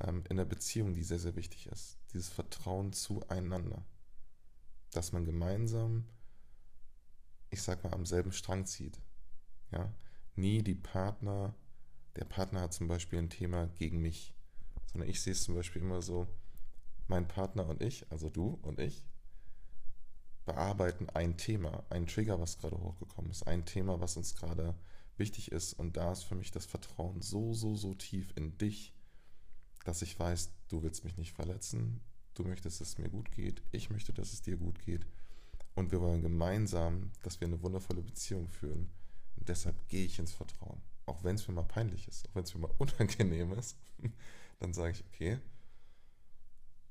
ähm, 0.01 0.25
in 0.29 0.37
der 0.37 0.45
Beziehung, 0.45 0.95
die 0.95 1.03
sehr, 1.03 1.19
sehr 1.19 1.37
wichtig 1.37 1.67
ist. 1.67 1.99
Dieses 2.13 2.29
Vertrauen 2.29 2.93
zueinander 2.93 3.85
dass 4.93 5.13
man 5.13 5.25
gemeinsam, 5.25 6.05
ich 7.51 7.63
sag 7.63 7.83
mal, 7.83 7.93
am 7.93 8.07
selben 8.07 8.33
Strang 8.33 8.67
zieht. 8.67 9.01
Ja, 9.73 9.93
nie 10.37 10.63
die 10.63 10.75
Partner, 10.75 11.55
der 12.17 12.27
Partner 12.27 12.61
hat 12.61 12.75
zum 12.75 12.89
Beispiel 12.89 13.19
ein 13.19 13.31
Thema 13.31 13.67
gegen 13.79 14.01
mich, 14.01 14.35
sondern 14.87 15.09
ich 15.09 15.21
sehe 15.21 15.33
es 15.33 15.45
zum 15.45 15.55
Beispiel 15.55 15.83
immer 15.83 16.03
so, 16.03 16.29
mein 17.09 17.27
Partner 17.27 17.67
und 17.67 17.83
ich, 17.83 18.11
also 18.13 18.31
du 18.31 18.59
und 18.63 18.79
ich, 18.79 19.05
bearbeiten 20.45 21.09
ein 21.11 21.37
Thema, 21.37 21.85
ein 21.91 22.07
Trigger, 22.07 22.41
was 22.41 22.59
gerade 22.59 22.79
hochgekommen 22.79 23.31
ist, 23.31 23.47
ein 23.47 23.65
Thema, 23.65 24.01
was 24.01 24.17
uns 24.17 24.35
gerade 24.35 24.75
wichtig 25.17 25.53
ist. 25.53 25.75
Und 25.75 25.97
da 25.97 26.13
ist 26.13 26.25
für 26.25 26.35
mich 26.35 26.51
das 26.51 26.67
Vertrauen 26.67 27.23
so, 27.23 27.55
so, 27.55 27.77
so 27.77 27.95
tief 27.95 28.33
in 28.37 28.59
dich, 28.59 28.93
dass 29.85 30.03
ich 30.03 30.19
weiß, 30.19 30.51
du 30.69 30.83
willst 30.83 31.05
mich 31.05 31.17
nicht 31.17 31.33
verletzen, 31.33 32.01
Du 32.35 32.45
möchtest, 32.45 32.81
dass 32.81 32.89
es 32.89 32.99
mir 32.99 33.11
gut 33.11 33.31
geht. 33.31 33.63
Ich 33.73 33.91
möchte, 33.91 34.13
dass 34.13 34.33
es 34.33 34.43
dir 34.43 34.57
gut 34.57 34.81
geht. 34.81 35.07
Und 35.75 35.93
wir 35.93 36.01
wollen 36.01 36.23
gemeinsam, 36.23 37.11
dass 37.23 37.41
wir 37.41 37.49
eine 37.49 37.63
wundervolle 37.63 38.03
Beziehung 38.03 38.49
führen. 38.49 38.91
Und 39.37 39.49
deshalb 39.49 39.77
gehe 39.89 40.07
ich 40.07 40.19
ins 40.19 40.33
Vertrauen. 40.33 40.81
Auch 41.05 41.25
wenn 41.25 41.35
es 41.35 41.47
mir 41.47 41.55
mal 41.55 41.65
peinlich 41.65 42.09
ist, 42.09 42.29
auch 42.29 42.35
wenn 42.35 42.45
es 42.45 42.55
mir 42.55 42.61
mal 42.61 42.75
unangenehm 42.79 43.53
ist, 43.53 43.77
dann 44.61 44.73
sage 44.73 44.93
ich, 44.93 45.05
okay, 45.13 45.39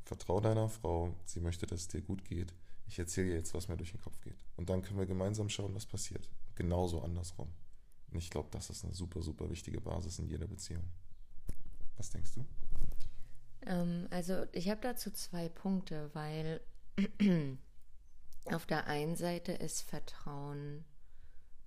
vertraue 0.03 0.41
deiner 0.41 0.69
Frau, 0.69 1.15
sie 1.25 1.39
möchte, 1.39 1.65
dass 1.65 1.81
es 1.81 1.87
dir 1.87 2.01
gut 2.01 2.23
geht. 2.25 2.53
Ich 2.91 2.99
erzähle 2.99 3.29
ihr 3.29 3.35
jetzt, 3.35 3.53
was 3.53 3.69
mir 3.69 3.77
durch 3.77 3.91
den 3.91 4.01
Kopf 4.01 4.19
geht. 4.19 4.35
Und 4.57 4.69
dann 4.69 4.81
können 4.81 4.99
wir 4.99 5.05
gemeinsam 5.05 5.47
schauen, 5.47 5.73
was 5.73 5.85
passiert. 5.85 6.29
Genauso 6.55 7.01
andersrum. 7.01 7.47
Und 8.11 8.17
ich 8.17 8.29
glaube, 8.29 8.49
das 8.51 8.69
ist 8.69 8.83
eine 8.83 8.93
super, 8.93 9.21
super 9.21 9.49
wichtige 9.49 9.79
Basis 9.79 10.19
in 10.19 10.27
jeder 10.27 10.45
Beziehung. 10.45 10.83
Was 11.95 12.09
denkst 12.09 12.33
du? 12.35 12.45
Ähm, 13.65 14.07
also 14.09 14.43
ich 14.51 14.69
habe 14.69 14.81
dazu 14.81 15.09
zwei 15.09 15.47
Punkte, 15.47 16.09
weil 16.11 16.59
auf 18.51 18.65
der 18.65 18.87
einen 18.87 19.15
Seite 19.15 19.53
ist 19.53 19.83
Vertrauen 19.83 20.83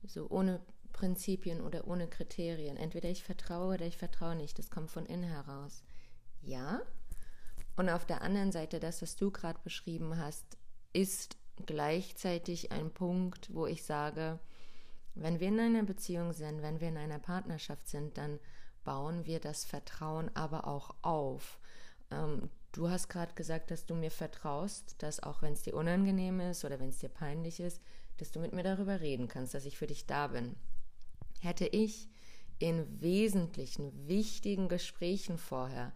so 0.02 0.28
ohne 0.28 0.61
Prinzipien 0.93 1.62
oder 1.62 1.88
ohne 1.88 2.07
Kriterien. 2.07 2.76
Entweder 2.76 3.09
ich 3.09 3.25
vertraue 3.25 3.76
oder 3.76 3.87
ich 3.87 3.97
vertraue 3.97 4.37
nicht. 4.37 4.59
Das 4.59 4.69
kommt 4.69 4.90
von 4.90 5.07
innen 5.07 5.25
heraus. 5.25 5.85
Ja. 6.43 6.83
Und 7.76 7.88
auf 7.88 8.04
der 8.04 8.21
anderen 8.21 8.52
Seite, 8.52 8.78
das, 8.78 9.00
was 9.00 9.16
du 9.16 9.31
gerade 9.31 9.59
beschrieben 9.64 10.19
hast, 10.19 10.59
ist 10.95 11.37
gleichzeitig 11.67 12.73
ein 12.73 12.91
Punkt, 12.91 13.55
wo 13.55 13.67
ich 13.67 13.85
sage, 13.85 14.39
wenn 15.15 15.39
wir 15.39 15.49
in 15.49 15.61
einer 15.61 15.83
Beziehung 15.83 16.33
sind, 16.33 16.63
wenn 16.63 16.81
wir 16.81 16.89
in 16.89 16.97
einer 16.97 17.19
Partnerschaft 17.19 17.89
sind, 17.89 18.17
dann 18.17 18.41
bauen 18.83 19.27
wir 19.27 19.41
das 19.41 19.65
Vertrauen 19.65 20.31
aber 20.35 20.67
auch 20.67 20.95
auf. 21.03 21.59
Ähm, 22.11 22.51
du 22.73 22.91
hast 22.91 23.09
gerade 23.09 23.35
gesagt, 23.35 23.71
dass 23.71 23.87
du 23.87 23.95
mir 23.95 24.11
vertraust, 24.11 24.97
dass 25.03 25.23
auch 25.23 25.43
wenn 25.43 25.53
es 25.53 25.63
dir 25.63 25.75
unangenehm 25.75 26.41
ist 26.41 26.65
oder 26.65 26.81
wenn 26.81 26.89
es 26.89 26.99
dir 26.99 27.09
peinlich 27.09 27.61
ist, 27.61 27.81
dass 28.19 28.31
du 28.31 28.41
mit 28.41 28.53
mir 28.53 28.63
darüber 28.63 29.01
reden 29.01 29.29
kannst, 29.29 29.55
dass 29.55 29.65
ich 29.65 29.79
für 29.79 29.87
dich 29.87 30.07
da 30.07 30.29
bin. 30.29 30.57
Hätte 31.41 31.67
ich 31.67 32.09
in 32.59 33.01
wesentlichen, 33.01 34.07
wichtigen 34.09 34.69
Gesprächen 34.69 35.39
vorher 35.39 35.93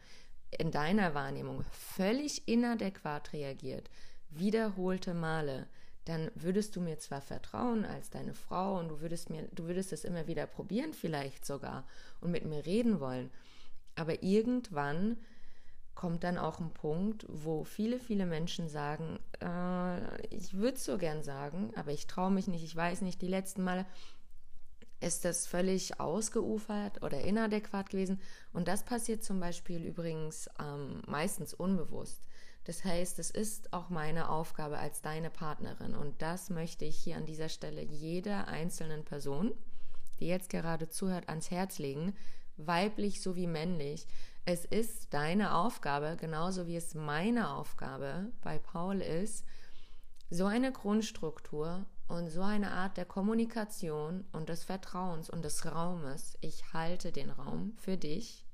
in 0.51 0.71
deiner 0.71 1.15
Wahrnehmung 1.15 1.63
völlig 1.71 2.49
inadäquat 2.49 3.33
reagiert, 3.33 3.91
wiederholte 4.31 5.15
Male, 5.15 5.67
dann 6.05 6.31
würdest 6.35 6.75
du 6.75 6.81
mir 6.81 6.99
zwar 6.99 7.21
vertrauen 7.21 7.85
als 7.85 8.11
deine 8.11 8.35
Frau 8.35 8.79
und 8.79 8.89
du 8.89 9.01
würdest 9.01 9.29
mir, 9.29 9.49
du 9.53 9.65
würdest 9.65 9.93
es 9.93 10.05
immer 10.05 10.27
wieder 10.27 10.47
probieren, 10.47 10.95
vielleicht 10.95 11.45
sogar, 11.45 11.85
und 12.21 12.31
mit 12.31 12.47
mir 12.47 12.65
reden 12.65 13.01
wollen. 13.01 13.31
Aber 13.95 14.23
irgendwann 14.23 15.19
kommt 15.95 16.25
dann 16.25 16.39
auch 16.39 16.61
ein 16.61 16.71
Punkt, 16.71 17.27
wo 17.29 17.65
viele, 17.65 17.99
viele 17.99 18.25
Menschen 18.25 18.69
sagen, 18.69 19.19
äh, 19.41 20.27
ich 20.29 20.55
würde 20.55 20.77
es 20.77 20.85
so 20.85 20.97
gern 20.97 21.23
sagen, 21.25 21.73
aber 21.75 21.91
ich 21.91 22.07
traue 22.07 22.31
mich 22.31 22.47
nicht, 22.47 22.63
ich 22.63 22.77
weiß 22.77 23.03
nicht, 23.03 23.21
die 23.21 23.29
letzten 23.29 23.65
Male 23.65 23.85
ist 25.01 25.25
das 25.25 25.47
völlig 25.47 26.01
ausgeufert 26.01 27.03
oder 27.03 27.21
inadäquat 27.21 27.91
gewesen. 27.91 28.21
Und 28.53 28.69
das 28.69 28.85
passiert 28.85 29.23
zum 29.23 29.41
Beispiel 29.41 29.85
übrigens 29.85 30.49
ähm, 30.61 31.03
meistens 31.07 31.55
unbewusst. 31.55 32.23
Das 32.69 32.85
heißt, 32.85 33.19
es 33.19 33.31
ist 33.31 33.73
auch 33.73 33.89
meine 33.89 34.29
Aufgabe 34.29 34.77
als 34.77 35.01
deine 35.01 35.31
Partnerin. 35.31 35.95
Und 35.95 36.21
das 36.21 36.51
möchte 36.51 36.85
ich 36.85 36.99
hier 36.99 37.17
an 37.17 37.25
dieser 37.25 37.49
Stelle 37.49 37.81
jeder 37.81 38.47
einzelnen 38.49 39.07
Person, 39.07 39.55
die 40.21 40.27
jetzt 40.27 40.51
gerade 40.51 40.91
zuhört, 40.91 41.31
ans 41.31 41.51
Herz 41.51 41.79
legen, 41.79 42.15
weiblich 42.59 43.23
sowie 43.23 43.47
männlich, 43.47 44.07
es 44.45 44.67
ist 44.67 45.15
deine 45.15 45.55
Aufgabe, 45.55 46.19
genauso 46.21 46.67
wie 46.67 46.77
es 46.77 46.95
meine 46.95 47.55
Aufgabe 47.55 48.31
bei 48.43 48.59
Paul 48.59 49.01
ist, 49.01 49.47
so 50.29 50.45
eine 50.45 50.71
Grundstruktur 50.71 51.87
und 52.07 52.29
so 52.29 52.43
eine 52.43 52.73
Art 52.73 52.99
der 52.99 53.07
Kommunikation 53.07 54.27
und 54.33 54.51
des 54.51 54.65
Vertrauens 54.65 55.31
und 55.31 55.43
des 55.43 55.65
Raumes. 55.65 56.37
Ich 56.43 56.75
halte 56.75 57.13
den 57.13 57.31
Raum 57.31 57.73
für 57.79 57.97
dich, 57.97 58.45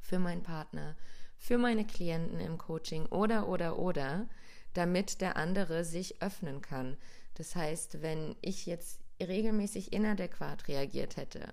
für 0.00 0.18
meinen 0.18 0.42
Partner, 0.42 0.96
für 1.38 1.58
meine 1.58 1.84
Klienten 1.84 2.40
im 2.40 2.58
Coaching 2.58 3.06
oder, 3.06 3.48
oder, 3.48 3.78
oder, 3.78 4.28
damit 4.74 5.20
der 5.20 5.36
andere 5.36 5.84
sich 5.84 6.20
öffnen 6.22 6.60
kann. 6.60 6.96
Das 7.34 7.54
heißt, 7.54 8.02
wenn 8.02 8.36
ich 8.40 8.66
jetzt 8.66 9.00
regelmäßig 9.20 9.92
inadäquat 9.92 10.68
reagiert 10.68 11.16
hätte, 11.16 11.52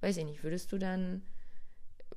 weiß 0.00 0.16
ich 0.16 0.24
nicht, 0.24 0.42
würdest 0.42 0.72
du 0.72 0.78
dann 0.78 1.22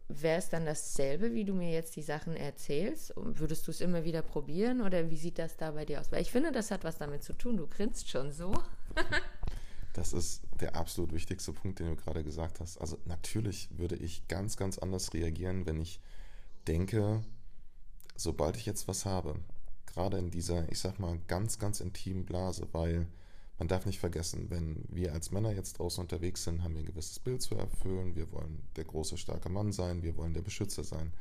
wäre 0.09 0.37
es 0.37 0.49
dann 0.49 0.65
dasselbe, 0.65 1.33
wie 1.33 1.43
du 1.43 1.53
mir 1.53 1.71
jetzt 1.71 1.95
die 1.95 2.01
Sachen 2.01 2.35
erzählst? 2.35 3.13
Würdest 3.15 3.67
du 3.67 3.71
es 3.71 3.81
immer 3.81 4.03
wieder 4.03 4.21
probieren 4.21 4.81
oder 4.81 5.09
wie 5.09 5.17
sieht 5.17 5.37
das 5.37 5.57
da 5.57 5.71
bei 5.71 5.85
dir 5.85 5.99
aus? 5.99 6.11
Weil 6.11 6.21
ich 6.21 6.31
finde, 6.31 6.51
das 6.51 6.71
hat 6.71 6.83
was 6.83 6.97
damit 6.97 7.23
zu 7.23 7.33
tun. 7.33 7.57
Du 7.57 7.67
grinst 7.67 8.09
schon 8.09 8.31
so. 8.31 8.53
das 9.93 10.13
ist 10.13 10.43
der 10.61 10.75
absolut 10.75 11.11
wichtigste 11.11 11.51
Punkt, 11.51 11.79
den 11.79 11.87
du 11.87 11.95
gerade 11.95 12.23
gesagt 12.23 12.59
hast. 12.59 12.77
Also 12.77 12.97
natürlich 13.05 13.69
würde 13.77 13.95
ich 13.95 14.27
ganz, 14.27 14.55
ganz 14.55 14.77
anders 14.77 15.13
reagieren, 15.13 15.65
wenn 15.65 15.81
ich 15.81 15.99
denke, 16.67 17.23
sobald 18.15 18.57
ich 18.57 18.65
jetzt 18.65 18.87
was 18.87 19.05
habe, 19.05 19.35
gerade 19.85 20.17
in 20.17 20.31
dieser, 20.31 20.69
ich 20.71 20.79
sag 20.79 20.99
mal, 20.99 21.19
ganz, 21.27 21.59
ganz 21.59 21.79
intimen 21.79 22.25
Blase, 22.25 22.67
weil 22.71 23.07
man 23.57 23.67
darf 23.67 23.85
nicht 23.85 23.99
vergessen, 23.99 24.49
wenn 24.49 24.85
wir 24.89 25.13
als 25.13 25.31
Männer 25.31 25.51
jetzt 25.51 25.79
draußen 25.79 26.01
unterwegs 26.01 26.43
sind, 26.43 26.63
haben 26.63 26.75
wir 26.75 26.81
ein 26.81 26.85
gewisses 26.85 27.17
Bild 27.17 27.41
zu 27.41 27.55
erfüllen. 27.55 28.15
Wir 28.15 28.31
wollen 28.31 28.61
der 28.75 28.83
große, 28.83 29.17
starke 29.17 29.49
Mann 29.49 29.71
sein. 29.71 30.03
Wir 30.03 30.15
wollen 30.15 30.35
der 30.35 30.43
Beschützer 30.43 30.83
sein. 30.83 31.11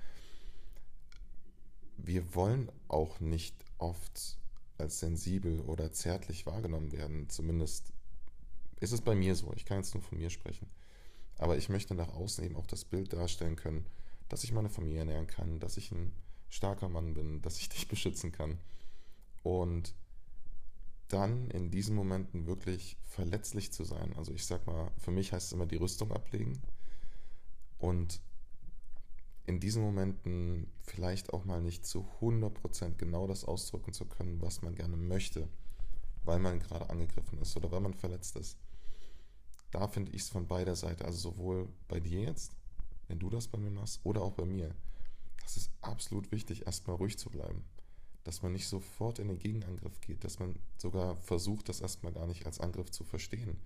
Wir 1.97 2.35
wollen 2.35 2.71
auch 2.89 3.21
nicht 3.21 3.57
oft 3.79 4.37
als 4.77 5.01
sensibel 5.01 5.61
oder 5.61 5.93
zärtlich 5.93 6.45
wahrgenommen 6.45 6.93
werden. 6.93 7.31
Zumindest 7.31 7.93
ist 8.81 8.93
es 8.93 9.01
bei 9.01 9.15
mir 9.15 9.35
so. 9.35 9.55
Ich 9.57 9.65
kann 9.65 9.79
jetzt 9.79 9.95
nur 9.95 10.03
von 10.03 10.19
mir 10.19 10.29
sprechen. 10.29 10.69
Aber 11.39 11.57
ich 11.57 11.71
möchte 11.71 11.95
nach 11.95 12.13
außen 12.13 12.45
eben 12.45 12.57
auch 12.57 12.67
das 12.67 12.85
Bild 12.85 13.15
darstellen 13.15 13.57
können, 13.57 13.87
dass 14.29 14.45
ich 14.45 14.53
meine 14.53 14.71
Familie 14.71 15.01
ernähren 15.01 15.27
kann, 15.27 15.61
dass 15.61 15.77
ich 15.77 15.93
ein 15.93 16.13
starker 16.49 16.89
Mann 16.89 17.15
bin, 17.15 17.43
dass 17.43 17.59
ich 17.59 17.69
dich 17.71 17.89
beschützen 17.89 18.33
kann. 18.33 18.59
Und 19.43 19.95
dann 21.09 21.51
in 21.51 21.71
diesen 21.71 21.95
Momenten 21.95 22.47
wirklich 22.47 22.97
verletzlich 23.05 23.73
zu 23.73 23.85
sein. 23.85 24.13
Also 24.17 24.33
ich 24.33 24.45
sag 24.45 24.67
mal, 24.67 24.91
für 24.99 25.13
mich 25.13 25.33
heißt 25.33 25.47
es 25.47 25.53
immer 25.53 25.67
die 25.67 25.77
Rüstung 25.77 26.11
ablegen 26.13 26.61
und 27.79 28.21
in 29.47 29.61
diesen 29.61 29.83
Momenten 29.83 30.67
vielleicht 30.83 31.33
auch 31.33 31.45
mal 31.45 31.63
nicht 31.63 31.87
zu 31.87 32.07
100% 32.21 32.97
genau 32.97 33.29
das 33.29 33.45
ausdrücken 33.45 33.93
zu 33.93 34.05
können, 34.07 34.43
was 34.43 34.63
man 34.63 34.75
gerne 34.75 34.97
möchte, 34.97 35.49
weil 36.25 36.41
man 36.41 36.59
gerade 36.59 36.91
angegriffen 36.91 37.39
ist 37.39 37.57
oder 37.57 37.71
weil 37.71 37.81
man 37.81 37.95
verletzt 37.95 38.35
ist. 38.37 38.59
Da 39.71 39.87
finde 39.87 40.13
ich 40.13 40.23
es 40.23 40.29
von 40.29 40.49
beider 40.49 40.75
Seite, 40.75 41.05
also 41.05 41.31
sowohl 41.31 41.69
bei 41.87 42.01
dir 42.01 42.23
jetzt, 42.23 42.57
wenn 43.09 43.19
du 43.19 43.31
das 43.31 43.49
bei 43.49 43.59
mir 43.59 43.71
machst 43.71 44.01
oder 44.05 44.23
auch 44.23 44.33
bei 44.33 44.45
mir, 44.45 44.75
das 45.43 45.57
ist 45.57 45.71
absolut 45.81 46.33
wichtig, 46.33 46.67
erstmal 46.67 46.97
ruhig 46.97 47.19
zu 47.19 47.31
bleiben. 47.31 47.65
Dass 48.25 48.43
man 48.43 48.53
nicht 48.53 48.67
sofort 48.67 49.21
in 49.21 49.29
den 49.29 49.39
Gegenangriff 49.39 50.01
geht, 50.01 50.25
dass 50.25 50.41
man 50.41 50.59
sogar 50.77 51.17
versucht, 51.19 51.69
das 51.69 51.81
erstmal 51.81 52.13
gar 52.13 52.27
nicht 52.27 52.47
als 52.47 52.59
Angriff 52.59 52.91
zu 52.91 53.05
verstehen. 53.05 53.61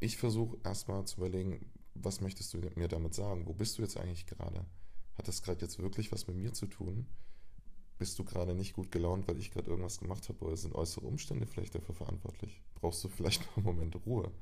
Ich 0.00 0.16
versuche 0.16 0.56
erstmal 0.64 1.06
zu 1.06 1.18
überlegen, 1.18 1.70
was 1.94 2.20
möchtest 2.20 2.54
du 2.54 2.58
mir 2.76 2.88
damit 2.88 3.14
sagen? 3.14 3.46
Wo 3.46 3.52
bist 3.52 3.78
du 3.78 3.82
jetzt 3.82 3.98
eigentlich 3.98 4.26
gerade? 4.26 4.64
Hat 5.14 5.28
das 5.28 5.42
gerade 5.42 5.60
jetzt 5.60 5.78
wirklich 5.78 6.10
was 6.12 6.26
mit 6.26 6.36
mir 6.36 6.52
zu 6.52 6.66
tun? 6.66 7.06
Bist 7.98 8.18
du 8.18 8.24
gerade 8.24 8.54
nicht 8.54 8.72
gut 8.72 8.90
gelaunt, 8.90 9.28
weil 9.28 9.38
ich 9.38 9.52
gerade 9.52 9.70
irgendwas 9.70 9.98
gemacht 9.98 10.28
habe 10.28 10.44
oder 10.44 10.56
sind 10.56 10.74
äußere 10.74 11.06
Umstände 11.06 11.46
vielleicht 11.46 11.74
dafür 11.74 11.94
verantwortlich? 11.94 12.60
Brauchst 12.74 13.04
du 13.04 13.08
vielleicht 13.08 13.42
noch 13.46 13.56
einen 13.58 13.66
Moment 13.66 13.94
Ruhe? 14.06 14.32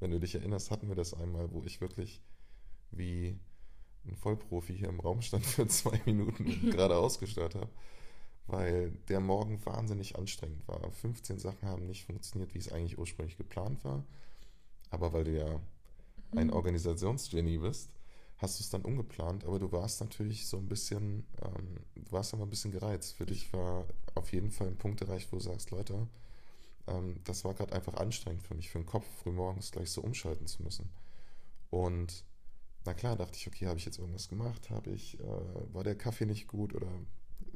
Wenn 0.00 0.10
du 0.10 0.20
dich 0.20 0.34
erinnerst, 0.34 0.70
hatten 0.70 0.88
wir 0.88 0.96
das 0.96 1.14
einmal, 1.14 1.50
wo 1.52 1.62
ich 1.62 1.80
wirklich 1.80 2.20
wie 2.90 3.38
ein 4.06 4.16
Vollprofi 4.16 4.76
hier 4.76 4.88
im 4.88 5.00
Raum 5.00 5.22
stand 5.22 5.46
für 5.46 5.66
zwei 5.66 6.00
Minuten 6.04 6.46
und 6.46 6.70
gerade 6.70 6.96
ausgestarrt 6.96 7.54
habe, 7.54 7.70
weil 8.46 8.90
der 9.08 9.20
Morgen 9.20 9.64
wahnsinnig 9.64 10.16
anstrengend 10.16 10.66
war. 10.66 10.90
15 10.90 11.38
Sachen 11.38 11.68
haben 11.68 11.86
nicht 11.86 12.04
funktioniert, 12.04 12.54
wie 12.54 12.58
es 12.58 12.72
eigentlich 12.72 12.98
ursprünglich 12.98 13.36
geplant 13.36 13.84
war. 13.84 14.04
Aber 14.90 15.12
weil 15.12 15.24
du 15.24 15.38
ja 15.38 15.60
ein 16.34 16.48
mhm. 16.48 16.52
Organisationsgenie 16.52 17.58
bist, 17.58 17.90
hast 18.38 18.58
du 18.58 18.62
es 18.62 18.70
dann 18.70 18.82
umgeplant, 18.82 19.44
aber 19.44 19.58
du 19.58 19.70
warst 19.70 20.00
natürlich 20.00 20.46
so 20.46 20.56
ein 20.56 20.66
bisschen, 20.66 21.26
ähm, 21.42 21.76
du 21.94 22.12
warst 22.12 22.32
aber 22.32 22.44
ein 22.44 22.50
bisschen 22.50 22.72
gereizt. 22.72 23.14
Für 23.14 23.26
dich 23.26 23.52
war 23.52 23.86
auf 24.14 24.32
jeden 24.32 24.50
Fall 24.50 24.68
ein 24.68 24.78
Punkt 24.78 25.02
erreicht, 25.02 25.30
wo 25.30 25.36
du 25.36 25.42
sagst, 25.42 25.70
Leute, 25.70 26.08
ähm, 26.86 27.20
das 27.24 27.44
war 27.44 27.54
gerade 27.54 27.74
einfach 27.74 27.94
anstrengend 27.94 28.42
für 28.42 28.54
mich, 28.54 28.70
für 28.70 28.78
den 28.78 28.86
Kopf, 28.86 29.06
frühmorgens 29.22 29.72
gleich 29.72 29.90
so 29.90 30.00
umschalten 30.00 30.46
zu 30.46 30.62
müssen. 30.62 30.90
Und 31.68 32.24
na 32.84 32.94
klar, 32.94 33.16
dachte 33.16 33.36
ich, 33.36 33.46
okay, 33.46 33.66
habe 33.66 33.78
ich 33.78 33.84
jetzt 33.84 33.98
irgendwas 33.98 34.28
gemacht? 34.28 34.70
Habe 34.70 34.90
ich, 34.90 35.18
äh, 35.20 35.74
war 35.74 35.84
der 35.84 35.96
Kaffee 35.96 36.26
nicht 36.26 36.46
gut 36.46 36.74
oder 36.74 36.90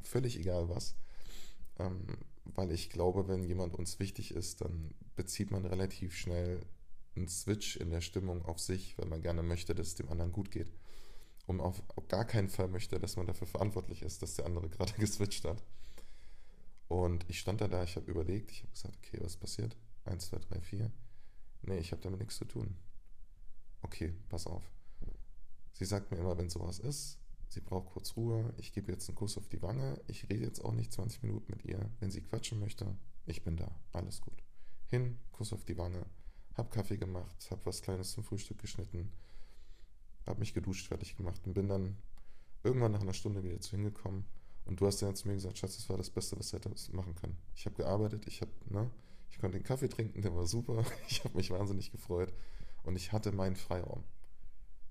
völlig 0.03 0.37
egal 0.37 0.69
was? 0.69 0.95
Ähm, 1.79 2.05
weil 2.43 2.71
ich 2.71 2.89
glaube, 2.89 3.27
wenn 3.27 3.43
jemand 3.43 3.73
uns 3.73 3.99
wichtig 3.99 4.31
ist, 4.31 4.61
dann 4.61 4.93
bezieht 5.15 5.51
man 5.51 5.65
relativ 5.65 6.15
schnell 6.15 6.61
einen 7.15 7.27
Switch 7.27 7.77
in 7.77 7.89
der 7.89 8.01
Stimmung 8.01 8.43
auf 8.45 8.59
sich, 8.59 8.97
weil 8.97 9.07
man 9.07 9.21
gerne 9.21 9.41
möchte, 9.41 9.73
dass 9.73 9.87
es 9.87 9.95
dem 9.95 10.09
anderen 10.09 10.31
gut 10.31 10.51
geht. 10.51 10.71
Und 11.47 11.59
auf, 11.59 11.81
auf 11.95 12.07
gar 12.07 12.25
keinen 12.25 12.49
Fall 12.49 12.67
möchte, 12.67 12.99
dass 12.99 13.17
man 13.17 13.25
dafür 13.25 13.47
verantwortlich 13.47 14.01
ist, 14.01 14.21
dass 14.21 14.35
der 14.35 14.45
andere 14.45 14.69
gerade 14.69 14.93
geswitcht 14.93 15.45
hat. 15.45 15.63
Und 16.87 17.25
ich 17.29 17.39
stand 17.39 17.61
da 17.61 17.67
da, 17.67 17.83
ich 17.83 17.95
habe 17.95 18.11
überlegt, 18.11 18.51
ich 18.51 18.61
habe 18.61 18.71
gesagt, 18.71 18.97
okay, 18.97 19.19
was 19.21 19.37
passiert? 19.37 19.75
Eins, 20.05 20.27
zwei, 20.27 20.37
drei, 20.37 20.61
vier. 20.61 20.91
Nee, 21.63 21.79
ich 21.79 21.91
habe 21.91 22.01
damit 22.01 22.19
nichts 22.19 22.37
zu 22.37 22.45
tun. 22.45 22.77
Okay, 23.81 24.13
pass 24.29 24.45
auf. 24.45 24.74
Sie 25.75 25.83
sagt 25.83 26.09
mir 26.09 26.17
immer, 26.17 26.37
wenn 26.37 26.49
sowas 26.49 26.79
ist, 26.79 27.19
sie 27.49 27.59
braucht 27.59 27.91
kurz 27.91 28.15
Ruhe, 28.15 28.53
ich 28.57 28.71
gebe 28.71 28.93
jetzt 28.93 29.09
einen 29.09 29.17
Kuss 29.17 29.37
auf 29.37 29.49
die 29.49 29.61
Wange, 29.61 29.99
ich 30.07 30.23
rede 30.29 30.45
jetzt 30.45 30.63
auch 30.63 30.71
nicht 30.71 30.93
20 30.93 31.21
Minuten 31.23 31.51
mit 31.51 31.65
ihr. 31.65 31.91
Wenn 31.99 32.11
sie 32.11 32.21
quatschen 32.21 32.61
möchte, 32.61 32.95
ich 33.25 33.43
bin 33.43 33.57
da, 33.57 33.69
alles 33.91 34.21
gut. 34.21 34.41
Hin, 34.85 35.19
Kuss 35.33 35.51
auf 35.51 35.65
die 35.65 35.77
Wange, 35.77 36.05
hab 36.53 36.71
Kaffee 36.71 36.95
gemacht, 36.95 37.49
hab 37.51 37.65
was 37.65 37.81
Kleines 37.81 38.13
zum 38.13 38.23
Frühstück 38.23 38.57
geschnitten, 38.59 39.11
hab 40.25 40.39
mich 40.39 40.53
geduscht, 40.53 40.87
fertig 40.87 41.17
gemacht 41.17 41.41
und 41.45 41.55
bin 41.55 41.67
dann 41.67 41.97
irgendwann 42.63 42.93
nach 42.93 43.01
einer 43.01 43.13
Stunde 43.13 43.43
wieder 43.43 43.59
zu 43.59 43.71
hingekommen. 43.71 44.25
Und 44.63 44.79
du 44.79 44.87
hast 44.87 45.01
dann 45.01 45.13
zu 45.13 45.27
mir 45.27 45.33
gesagt, 45.33 45.57
Schatz, 45.57 45.75
das 45.75 45.89
war 45.89 45.97
das 45.97 46.09
Beste, 46.09 46.39
was 46.39 46.51
du 46.51 46.55
hättest 46.55 46.93
machen 46.93 47.15
können. 47.15 47.37
Ich 47.53 47.65
habe 47.65 47.75
gearbeitet, 47.75 48.27
ich 48.27 48.39
habe, 48.39 48.51
ne, 48.69 48.89
ich 49.29 49.39
konnte 49.39 49.57
den 49.57 49.65
Kaffee 49.65 49.89
trinken, 49.89 50.21
der 50.21 50.33
war 50.33 50.47
super, 50.47 50.85
ich 51.09 51.25
habe 51.25 51.35
mich 51.35 51.51
wahnsinnig 51.51 51.91
gefreut 51.91 52.33
und 52.83 52.95
ich 52.95 53.11
hatte 53.11 53.33
meinen 53.33 53.57
Freiraum. 53.57 54.05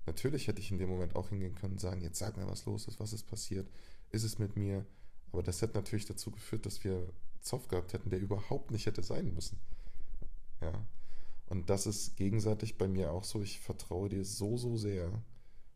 Natürlich 0.05 0.47
hätte 0.47 0.59
ich 0.59 0.71
in 0.71 0.77
dem 0.77 0.89
Moment 0.89 1.15
auch 1.15 1.29
hingehen 1.29 1.55
können 1.55 1.73
und 1.73 1.79
sagen, 1.79 2.01
jetzt 2.01 2.19
sag 2.19 2.37
mir, 2.37 2.47
was 2.47 2.65
los 2.65 2.87
ist, 2.87 2.99
was 2.99 3.13
ist 3.13 3.27
passiert, 3.27 3.67
ist 4.11 4.23
es 4.23 4.37
mit 4.37 4.55
mir? 4.55 4.85
Aber 5.31 5.43
das 5.43 5.61
hätte 5.61 5.75
natürlich 5.75 6.05
dazu 6.05 6.31
geführt, 6.31 6.65
dass 6.65 6.83
wir 6.83 7.11
Zoff 7.41 7.67
gehabt 7.67 7.93
hätten, 7.93 8.09
der 8.09 8.19
überhaupt 8.19 8.71
nicht 8.71 8.85
hätte 8.85 9.03
sein 9.03 9.33
müssen. 9.33 9.59
Ja. 10.61 10.85
Und 11.47 11.69
das 11.69 11.85
ist 11.85 12.15
gegenseitig 12.15 12.77
bei 12.77 12.87
mir 12.87 13.11
auch 13.11 13.23
so. 13.23 13.41
Ich 13.41 13.59
vertraue 13.59 14.09
dir 14.09 14.25
so, 14.25 14.57
so 14.57 14.77
sehr. 14.77 15.23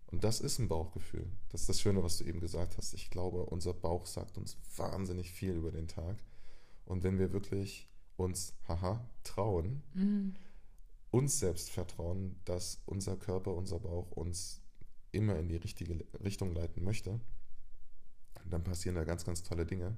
Und 0.07 0.23
das 0.23 0.41
ist 0.41 0.57
ein 0.57 0.67
Bauchgefühl. 0.67 1.27
Das 1.49 1.61
ist 1.61 1.69
das 1.69 1.81
Schöne, 1.81 2.03
was 2.03 2.17
du 2.17 2.23
eben 2.23 2.39
gesagt 2.39 2.77
hast. 2.77 2.93
Ich 2.93 3.11
glaube, 3.11 3.45
unser 3.45 3.73
Bauch 3.73 4.07
sagt 4.07 4.37
uns 4.37 4.57
wahnsinnig 4.75 5.31
viel 5.31 5.53
über 5.53 5.71
den 5.71 5.87
Tag. 5.87 6.17
Und 6.85 7.03
wenn 7.03 7.19
wir 7.19 7.31
wirklich 7.31 7.87
uns, 8.17 8.53
haha, 8.67 9.07
trauen, 9.23 9.83
mhm. 9.93 10.33
Uns 11.11 11.39
selbst 11.39 11.69
vertrauen, 11.71 12.39
dass 12.45 12.81
unser 12.85 13.17
Körper, 13.17 13.53
unser 13.55 13.79
Bauch 13.79 14.11
uns 14.11 14.61
immer 15.11 15.37
in 15.37 15.49
die 15.49 15.57
richtige 15.57 16.05
Richtung 16.23 16.53
leiten 16.53 16.83
möchte, 16.83 17.19
dann 18.45 18.63
passieren 18.63 18.95
da 18.95 19.03
ganz, 19.03 19.25
ganz 19.25 19.43
tolle 19.43 19.65
Dinge. 19.65 19.97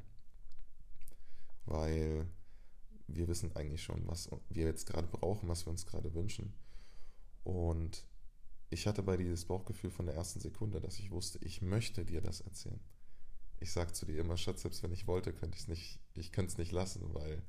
Weil 1.65 2.28
wir 3.08 3.28
wissen 3.28 3.56
eigentlich 3.56 3.84
schon, 3.84 4.08
was 4.08 4.30
wir 4.50 4.65
jetzt 4.65 4.88
gerade 4.88 5.08
brauchen, 5.08 5.50
was 5.50 5.65
wir 5.65 5.71
uns 5.71 5.86
gerade 5.86 6.13
wünschen. 6.13 6.54
Und 7.43 8.06
ich 8.69 8.88
hatte 8.88 9.04
bei 9.04 9.17
dieses 9.17 9.45
Bauchgefühl 9.45 9.91
von 9.91 10.06
der 10.06 10.15
ersten 10.15 10.39
Sekunde, 10.39 10.80
dass 10.80 11.00
ich 11.00 11.12
wusste, 11.12 11.39
ich 11.39 11.62
möchte 11.62 12.06
dir 12.06 12.21
das 12.21 12.41
erzählen. 12.41 12.80
Ich 13.60 13.71
sage 13.71 13.93
zu 13.93 14.06
dir 14.06 14.19
immer, 14.19 14.38
Schatz, 14.38 14.62
selbst 14.62 14.82
wenn 14.82 14.93
ich 14.93 15.08
wollte, 15.08 15.34
könnte 15.34 15.56
ich 15.56 15.63
es 15.63 15.67
nicht, 15.67 16.00
ich 16.13 16.32
könnte 16.32 16.54
es 16.54 16.58
nicht 16.58 16.71
lassen, 16.71 17.13
weil 17.13 17.43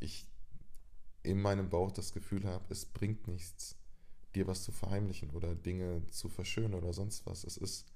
ich 0.00 0.26
in 1.24 1.42
meinem 1.42 1.68
Bauch 1.68 1.90
das 1.90 2.12
Gefühl 2.12 2.44
habe, 2.44 2.64
es 2.68 2.86
bringt 2.86 3.26
nichts, 3.26 3.76
dir 4.36 4.46
was 4.46 4.62
zu 4.62 4.70
verheimlichen 4.70 5.30
oder 5.30 5.56
Dinge 5.56 6.06
zu 6.06 6.28
verschönern 6.28 6.74
oder 6.74 6.92
sonst 6.92 7.26
was. 7.26 7.42
Es 7.42 7.56
ist, 7.56 7.86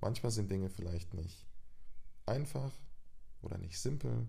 manchmal 0.00 0.30
sind 0.30 0.50
Dinge 0.50 0.70
vielleicht 0.70 1.14
nicht 1.14 1.44
einfach 2.26 2.72
oder 3.42 3.58
nicht 3.58 3.78
simpel 3.78 4.28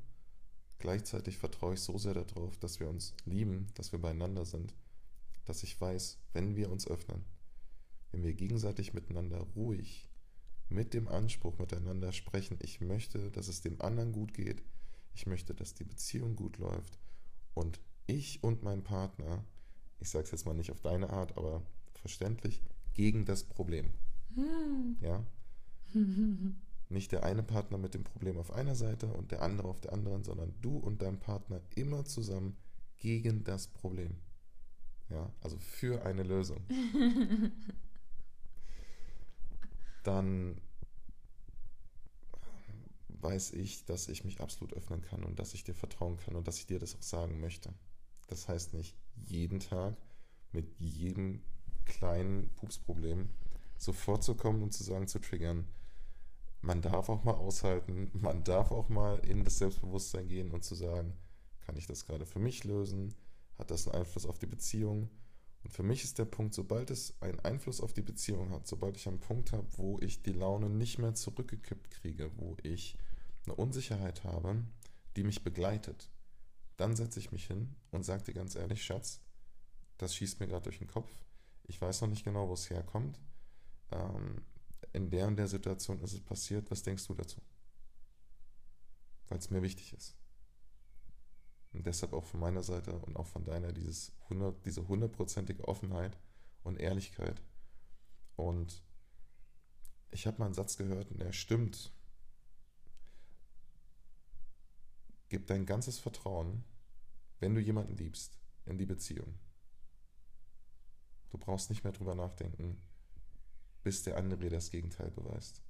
Gleichzeitig 0.79 1.37
vertraue 1.37 1.73
ich 1.73 1.81
so 1.81 1.97
sehr 1.97 2.13
darauf, 2.13 2.57
dass 2.57 2.79
wir 2.79 2.87
uns 2.87 3.15
lieben, 3.25 3.67
dass 3.73 3.91
wir 3.91 3.99
beieinander 3.99 4.45
sind, 4.45 4.75
dass 5.45 5.63
ich 5.63 5.79
weiß, 5.79 6.19
wenn 6.33 6.55
wir 6.55 6.69
uns 6.69 6.87
öffnen, 6.87 7.25
wenn 8.11 8.23
wir 8.23 8.33
gegenseitig 8.33 8.93
miteinander 8.93 9.39
ruhig, 9.55 10.07
mit 10.69 10.93
dem 10.93 11.07
Anspruch 11.07 11.57
miteinander 11.57 12.11
sprechen, 12.11 12.59
ich 12.61 12.81
möchte, 12.81 13.31
dass 13.31 13.47
es 13.47 13.61
dem 13.61 13.81
anderen 13.81 14.11
gut 14.11 14.33
geht, 14.33 14.61
ich 15.15 15.25
möchte, 15.25 15.55
dass 15.55 15.73
die 15.73 15.85
Beziehung 15.85 16.35
gut 16.35 16.57
läuft 16.57 16.99
und 17.53 17.79
ich 18.07 18.43
und 18.43 18.63
mein 18.63 18.83
Partner, 18.83 19.43
ich 19.99 20.09
sage 20.09 20.25
es 20.25 20.31
jetzt 20.31 20.45
mal 20.45 20.53
nicht 20.53 20.71
auf 20.71 20.81
deine 20.81 21.09
Art, 21.09 21.37
aber 21.37 21.61
verständlich, 21.93 22.61
gegen 22.93 23.25
das 23.25 23.43
Problem. 23.43 23.91
Hm. 24.35 24.97
Ja? 25.01 25.23
Nicht 26.89 27.11
der 27.11 27.23
eine 27.23 27.43
Partner 27.43 27.77
mit 27.77 27.93
dem 27.93 28.05
Problem 28.05 28.37
auf 28.37 28.51
einer 28.51 28.75
Seite 28.75 29.07
und 29.07 29.31
der 29.31 29.41
andere 29.41 29.67
auf 29.67 29.81
der 29.81 29.91
anderen, 29.91 30.23
sondern 30.23 30.53
du 30.61 30.77
und 30.77 31.01
dein 31.01 31.19
Partner 31.19 31.59
immer 31.75 32.05
zusammen 32.05 32.55
gegen 32.97 33.43
das 33.43 33.67
Problem. 33.67 34.15
Ja, 35.09 35.29
also 35.41 35.57
für 35.59 36.05
eine 36.05 36.23
Lösung. 36.23 36.61
Dann 40.03 40.61
weiß 43.21 43.51
ich, 43.53 43.83
dass 43.85 44.07
ich 44.07 44.23
mich 44.23 44.39
absolut 44.39 44.73
öffnen 44.73 45.01
kann 45.01 45.23
und 45.23 45.39
dass 45.39 45.53
ich 45.53 45.63
dir 45.63 45.75
vertrauen 45.75 46.17
kann 46.17 46.35
und 46.35 46.47
dass 46.47 46.59
ich 46.59 46.67
dir 46.67 46.79
das 46.79 46.95
auch 46.95 47.01
sagen 47.01 47.41
möchte. 47.41 47.73
Das 48.27 48.47
heißt 48.47 48.73
nicht 48.73 48.95
jeden 49.15 49.59
Tag 49.59 49.97
mit 50.51 50.79
jedem 50.79 51.41
kleinen 51.85 52.49
Pupsproblem 52.55 53.29
sofort 53.77 54.23
zu 54.23 54.35
kommen 54.35 54.61
und 54.63 54.73
zu 54.73 54.83
sagen, 54.83 55.07
zu 55.07 55.19
triggern, 55.19 55.67
man 56.61 56.81
darf 56.81 57.09
auch 57.09 57.23
mal 57.23 57.35
aushalten, 57.35 58.09
man 58.21 58.43
darf 58.43 58.71
auch 58.71 58.89
mal 58.89 59.19
in 59.19 59.43
das 59.43 59.57
Selbstbewusstsein 59.57 60.27
gehen 60.27 60.51
und 60.51 60.63
zu 60.63 60.75
sagen, 60.75 61.13
kann 61.61 61.77
ich 61.77 61.87
das 61.87 62.05
gerade 62.05 62.25
für 62.25 62.39
mich 62.39 62.63
lösen? 62.63 63.13
Hat 63.57 63.71
das 63.71 63.87
einen 63.87 64.01
Einfluss 64.01 64.25
auf 64.25 64.39
die 64.39 64.45
Beziehung? 64.45 65.09
Und 65.63 65.71
für 65.71 65.83
mich 65.83 66.03
ist 66.03 66.19
der 66.19 66.25
Punkt, 66.25 66.53
sobald 66.53 66.91
es 66.91 67.21
einen 67.21 67.39
Einfluss 67.39 67.81
auf 67.81 67.93
die 67.93 68.01
Beziehung 68.01 68.51
hat, 68.51 68.67
sobald 68.67 68.95
ich 68.95 69.07
einen 69.07 69.19
Punkt 69.19 69.51
habe, 69.51 69.67
wo 69.75 69.99
ich 69.99 70.21
die 70.21 70.31
Laune 70.31 70.69
nicht 70.69 70.97
mehr 70.97 71.13
zurückgekippt 71.13 71.89
kriege, 71.89 72.31
wo 72.37 72.55
ich 72.63 72.97
eine 73.45 73.55
Unsicherheit 73.55 74.23
habe, 74.23 74.63
die 75.15 75.23
mich 75.23 75.43
begleitet, 75.43 76.09
dann 76.77 76.95
setze 76.95 77.19
ich 77.19 77.31
mich 77.31 77.45
hin 77.45 77.75
und 77.91 78.03
sage 78.03 78.23
dir 78.23 78.33
ganz 78.33 78.55
ehrlich, 78.55 78.83
Schatz, 78.83 79.21
das 79.97 80.15
schießt 80.15 80.39
mir 80.39 80.47
gerade 80.47 80.63
durch 80.63 80.79
den 80.79 80.87
Kopf. 80.87 81.09
Ich 81.63 81.81
weiß 81.81 82.01
noch 82.01 82.07
nicht 82.07 82.23
genau, 82.23 82.47
wo 82.47 82.53
es 82.53 82.69
herkommt. 82.69 83.19
Ähm, 83.91 84.41
in 84.93 85.09
der 85.09 85.27
und 85.27 85.35
der 85.35 85.47
Situation 85.47 85.99
ist 86.01 86.13
es 86.13 86.21
passiert, 86.21 86.69
was 86.71 86.83
denkst 86.83 87.07
du 87.07 87.13
dazu? 87.13 87.41
Weil 89.27 89.39
es 89.39 89.49
mir 89.49 89.61
wichtig 89.61 89.93
ist. 89.93 90.15
Und 91.73 91.85
deshalb 91.85 92.13
auch 92.13 92.23
von 92.23 92.39
meiner 92.39 92.63
Seite 92.63 92.97
und 92.99 93.17
auch 93.17 93.27
von 93.27 93.43
deiner 93.43 93.73
dieses 93.73 94.13
100, 94.23 94.65
diese 94.65 94.87
hundertprozentige 94.87 95.67
Offenheit 95.67 96.17
und 96.63 96.79
Ehrlichkeit. 96.79 97.41
Und 98.35 98.83
ich 100.11 100.25
habe 100.27 100.39
mal 100.39 100.45
einen 100.45 100.53
Satz 100.53 100.77
gehört 100.77 101.11
und 101.11 101.19
der 101.19 101.33
stimmt. 101.33 101.91
Gib 105.29 105.47
dein 105.47 105.65
ganzes 105.65 105.99
Vertrauen, 105.99 106.63
wenn 107.39 107.53
du 107.53 107.61
jemanden 107.61 107.97
liebst, 107.97 108.39
in 108.65 108.77
die 108.77 108.85
Beziehung. 108.85 109.37
Du 111.29 111.37
brauchst 111.37 111.69
nicht 111.69 111.83
mehr 111.83 111.93
drüber 111.93 112.15
nachdenken, 112.15 112.81
bis 113.83 114.03
der 114.03 114.17
andere 114.17 114.49
das 114.49 114.71
Gegenteil 114.71 115.11
beweist. 115.11 115.61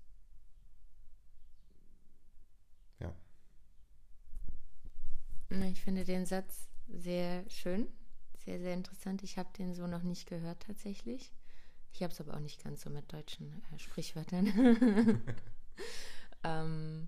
Ja. 2.99 3.15
Ich 5.49 5.81
finde 5.81 6.03
den 6.03 6.25
Satz 6.25 6.67
sehr 6.87 7.49
schön, 7.49 7.87
sehr, 8.37 8.59
sehr 8.59 8.73
interessant. 8.73 9.23
Ich 9.23 9.37
habe 9.37 9.49
den 9.57 9.73
so 9.73 9.87
noch 9.87 10.03
nicht 10.03 10.27
gehört 10.27 10.63
tatsächlich. 10.63 11.33
Ich 11.93 12.03
habe 12.03 12.13
es 12.13 12.21
aber 12.21 12.35
auch 12.35 12.39
nicht 12.39 12.63
ganz 12.63 12.81
so 12.81 12.89
mit 12.89 13.11
deutschen 13.11 13.63
äh, 13.73 13.79
Sprichwörtern. 13.79 14.45
ähm, 16.43 17.07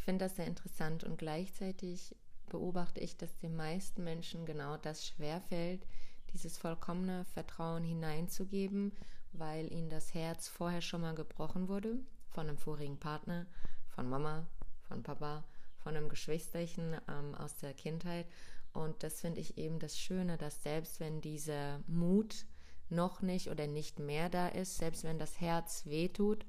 ich 0.00 0.04
finde 0.06 0.24
das 0.24 0.36
sehr 0.36 0.46
interessant 0.46 1.04
und 1.04 1.18
gleichzeitig 1.18 2.16
beobachte 2.48 3.00
ich, 3.00 3.18
dass 3.18 3.36
den 3.36 3.54
meisten 3.54 4.02
Menschen 4.02 4.46
genau 4.46 4.78
das 4.78 5.06
schwerfällt, 5.06 5.86
dieses 6.32 6.56
vollkommene 6.56 7.26
Vertrauen 7.26 7.84
hineinzugeben, 7.84 8.92
weil 9.32 9.70
ihnen 9.70 9.90
das 9.90 10.14
Herz 10.14 10.48
vorher 10.48 10.80
schon 10.80 11.02
mal 11.02 11.14
gebrochen 11.14 11.68
wurde 11.68 11.98
von 12.30 12.48
einem 12.48 12.56
vorigen 12.56 12.98
Partner, 12.98 13.46
von 13.88 14.08
Mama, 14.08 14.46
von 14.88 15.02
Papa, 15.02 15.44
von 15.76 15.94
einem 15.94 16.08
Geschwisterchen 16.08 16.96
ähm, 17.06 17.34
aus 17.34 17.56
der 17.56 17.74
Kindheit. 17.74 18.26
Und 18.72 19.02
das 19.02 19.20
finde 19.20 19.40
ich 19.40 19.58
eben 19.58 19.80
das 19.80 19.98
Schöne, 19.98 20.38
dass 20.38 20.62
selbst 20.62 20.98
wenn 20.98 21.20
dieser 21.20 21.80
Mut 21.86 22.46
noch 22.88 23.20
nicht 23.20 23.50
oder 23.50 23.66
nicht 23.66 23.98
mehr 23.98 24.30
da 24.30 24.48
ist, 24.48 24.78
selbst 24.78 25.04
wenn 25.04 25.18
das 25.18 25.42
Herz 25.42 25.84
wehtut, 25.84 26.46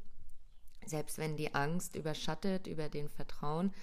selbst 0.86 1.18
wenn 1.18 1.38
die 1.38 1.54
Angst 1.54 1.96
überschattet 1.96 2.68
über 2.68 2.90
den 2.90 3.10
Vertrauen, 3.10 3.74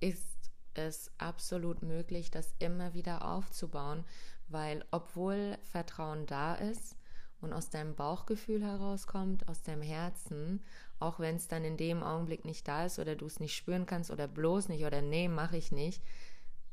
ist 0.00 0.50
es 0.74 1.10
absolut 1.18 1.82
möglich, 1.82 2.30
das 2.30 2.54
immer 2.58 2.94
wieder 2.94 3.26
aufzubauen, 3.26 4.04
weil 4.48 4.84
obwohl 4.90 5.58
Vertrauen 5.62 6.26
da 6.26 6.54
ist 6.54 6.96
und 7.40 7.52
aus 7.52 7.70
deinem 7.70 7.94
Bauchgefühl 7.94 8.62
herauskommt, 8.62 9.48
aus 9.48 9.62
deinem 9.62 9.82
Herzen, 9.82 10.62
auch 10.98 11.18
wenn 11.20 11.36
es 11.36 11.48
dann 11.48 11.64
in 11.64 11.76
dem 11.76 12.02
Augenblick 12.02 12.44
nicht 12.44 12.66
da 12.68 12.86
ist 12.86 12.98
oder 12.98 13.16
du 13.16 13.26
es 13.26 13.40
nicht 13.40 13.54
spüren 13.54 13.86
kannst 13.86 14.10
oder 14.10 14.28
bloß 14.28 14.68
nicht 14.68 14.84
oder 14.84 15.02
nee, 15.02 15.28
mache 15.28 15.56
ich 15.56 15.72
nicht, 15.72 16.02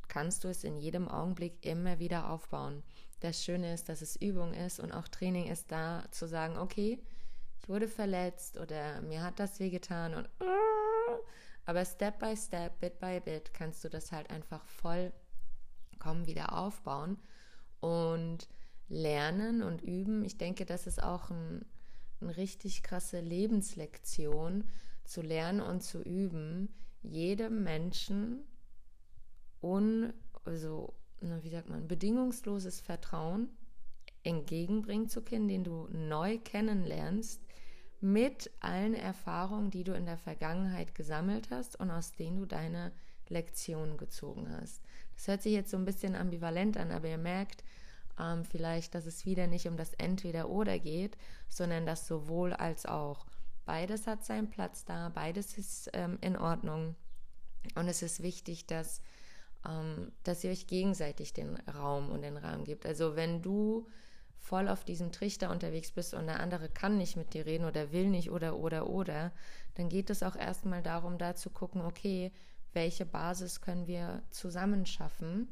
kannst 0.07 0.43
du 0.43 0.47
es 0.47 0.63
in 0.63 0.77
jedem 0.77 1.07
Augenblick 1.07 1.65
immer 1.65 1.99
wieder 1.99 2.29
aufbauen. 2.29 2.83
Das 3.19 3.43
Schöne 3.43 3.73
ist, 3.73 3.89
dass 3.89 4.01
es 4.01 4.15
Übung 4.15 4.53
ist 4.53 4.79
und 4.79 4.91
auch 4.91 5.07
Training 5.07 5.47
ist 5.47 5.71
da 5.71 6.05
zu 6.11 6.27
sagen, 6.27 6.57
okay, 6.57 6.99
ich 7.63 7.69
wurde 7.69 7.87
verletzt 7.87 8.57
oder 8.59 9.01
mir 9.01 9.23
hat 9.23 9.39
das 9.39 9.61
wehgetan 9.61 10.13
und 10.13 10.29
aber 11.65 11.85
Step 11.85 12.19
by 12.19 12.35
Step, 12.35 12.77
Bit 12.81 12.99
by 12.99 13.21
Bit 13.23 13.53
kannst 13.53 13.85
du 13.85 13.89
das 13.89 14.11
halt 14.11 14.29
einfach 14.29 14.65
vollkommen 14.65 16.25
wieder 16.25 16.57
aufbauen 16.57 17.17
und 17.79 18.49
lernen 18.89 19.63
und 19.63 19.81
üben. 19.81 20.25
Ich 20.25 20.37
denke, 20.37 20.65
das 20.65 20.87
ist 20.87 21.01
auch 21.01 21.29
ein, 21.29 21.63
eine 22.19 22.35
richtig 22.35 22.83
krasse 22.83 23.21
Lebenslektion, 23.21 24.65
zu 25.05 25.21
lernen 25.21 25.61
und 25.61 25.81
zu 25.83 26.01
üben, 26.01 26.73
jedem 27.01 27.63
Menschen 27.63 28.43
un, 29.61 30.13
also, 30.43 30.93
wie 31.21 31.49
sagt 31.49 31.69
man, 31.69 31.87
bedingungsloses 31.87 32.81
Vertrauen 32.81 33.49
entgegenbringen 34.23 35.09
zu 35.09 35.21
können, 35.21 35.47
den 35.47 35.63
du 35.63 35.87
neu 35.91 36.39
kennenlernst, 36.39 37.41
mit 38.03 38.51
allen 38.59 38.93
Erfahrungen, 38.93 39.71
die 39.71 39.85
du 39.85 39.93
in 39.93 40.05
der 40.05 40.17
Vergangenheit 40.17 40.93
gesammelt 40.93 41.49
hast 41.51 41.79
und 41.79 41.89
aus 41.89 42.11
denen 42.11 42.37
du 42.37 42.45
deine 42.45 42.91
Lektionen 43.29 43.97
gezogen 43.97 44.53
hast. 44.59 44.81
Das 45.15 45.27
hört 45.29 45.41
sich 45.41 45.53
jetzt 45.53 45.71
so 45.71 45.77
ein 45.77 45.85
bisschen 45.85 46.15
ambivalent 46.15 46.75
an, 46.75 46.91
aber 46.91 47.07
ihr 47.07 47.17
merkt 47.17 47.63
ähm, 48.19 48.43
vielleicht, 48.43 48.93
dass 48.93 49.05
es 49.05 49.25
wieder 49.25 49.47
nicht 49.47 49.69
um 49.69 49.77
das 49.77 49.93
Entweder-Oder 49.93 50.79
geht, 50.79 51.17
sondern 51.47 51.85
das 51.85 52.05
sowohl 52.05 52.51
als 52.51 52.85
auch. 52.85 53.25
Beides 53.65 54.05
hat 54.05 54.25
seinen 54.25 54.49
Platz 54.49 54.83
da, 54.83 55.07
beides 55.07 55.57
ist 55.57 55.89
ähm, 55.93 56.17
in 56.19 56.37
Ordnung. 56.37 56.95
Und 57.75 57.87
es 57.87 58.01
ist 58.01 58.21
wichtig, 58.21 58.67
dass, 58.67 59.01
ähm, 59.65 60.11
dass 60.23 60.43
ihr 60.43 60.51
euch 60.51 60.67
gegenseitig 60.67 61.31
den 61.31 61.55
Raum 61.73 62.09
und 62.09 62.21
den 62.21 62.35
Rahmen 62.35 62.65
gibt. 62.65 62.85
Also 62.85 63.15
wenn 63.15 63.41
du 63.41 63.87
voll 64.43 64.67
auf 64.67 64.83
diesem 64.83 65.13
Trichter 65.13 65.49
unterwegs 65.49 65.91
bist 65.91 66.13
und 66.13 66.27
der 66.27 66.41
andere 66.41 66.67
kann 66.67 66.97
nicht 66.97 67.15
mit 67.15 67.33
dir 67.33 67.45
reden 67.45 67.65
oder 67.65 67.93
will 67.93 68.09
nicht 68.09 68.29
oder 68.29 68.57
oder 68.57 68.89
oder, 68.89 69.31
dann 69.75 69.87
geht 69.87 70.09
es 70.09 70.21
auch 70.21 70.35
erstmal 70.35 70.83
darum, 70.83 71.17
da 71.17 71.33
zu 71.33 71.49
gucken, 71.49 71.81
okay, 71.81 72.31
welche 72.73 73.05
Basis 73.05 73.61
können 73.61 73.87
wir 73.87 74.21
zusammen 74.31 74.85
schaffen, 74.85 75.47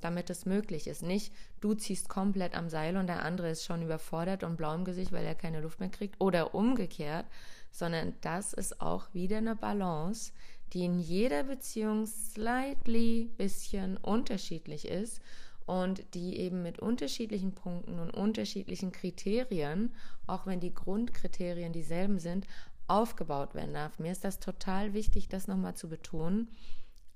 damit 0.00 0.30
es 0.30 0.46
möglich 0.46 0.88
ist. 0.88 1.02
Nicht, 1.02 1.32
du 1.60 1.74
ziehst 1.74 2.08
komplett 2.08 2.56
am 2.56 2.68
Seil 2.68 2.96
und 2.96 3.06
der 3.06 3.22
andere 3.22 3.50
ist 3.50 3.64
schon 3.64 3.82
überfordert 3.82 4.42
und 4.42 4.56
blau 4.56 4.74
im 4.74 4.84
Gesicht, 4.84 5.12
weil 5.12 5.24
er 5.24 5.36
keine 5.36 5.60
Luft 5.60 5.78
mehr 5.78 5.88
kriegt 5.88 6.20
oder 6.20 6.54
umgekehrt, 6.54 7.26
sondern 7.70 8.14
das 8.20 8.52
ist 8.52 8.80
auch 8.80 9.14
wieder 9.14 9.38
eine 9.38 9.54
Balance, 9.54 10.32
die 10.72 10.84
in 10.84 10.98
jeder 10.98 11.44
Beziehung 11.44 12.06
slightly 12.06 13.30
bisschen 13.36 13.96
unterschiedlich 13.96 14.88
ist 14.88 15.22
und 15.66 16.14
die 16.14 16.38
eben 16.38 16.62
mit 16.62 16.78
unterschiedlichen 16.78 17.54
Punkten 17.54 17.98
und 17.98 18.10
unterschiedlichen 18.10 18.92
Kriterien, 18.92 19.94
auch 20.26 20.46
wenn 20.46 20.60
die 20.60 20.74
Grundkriterien 20.74 21.72
dieselben 21.72 22.18
sind, 22.18 22.46
aufgebaut 22.86 23.54
werden 23.54 23.74
darf. 23.74 23.98
Mir 23.98 24.12
ist 24.12 24.24
das 24.24 24.40
total 24.40 24.92
wichtig, 24.92 25.28
das 25.28 25.48
nochmal 25.48 25.74
zu 25.74 25.88
betonen, 25.88 26.48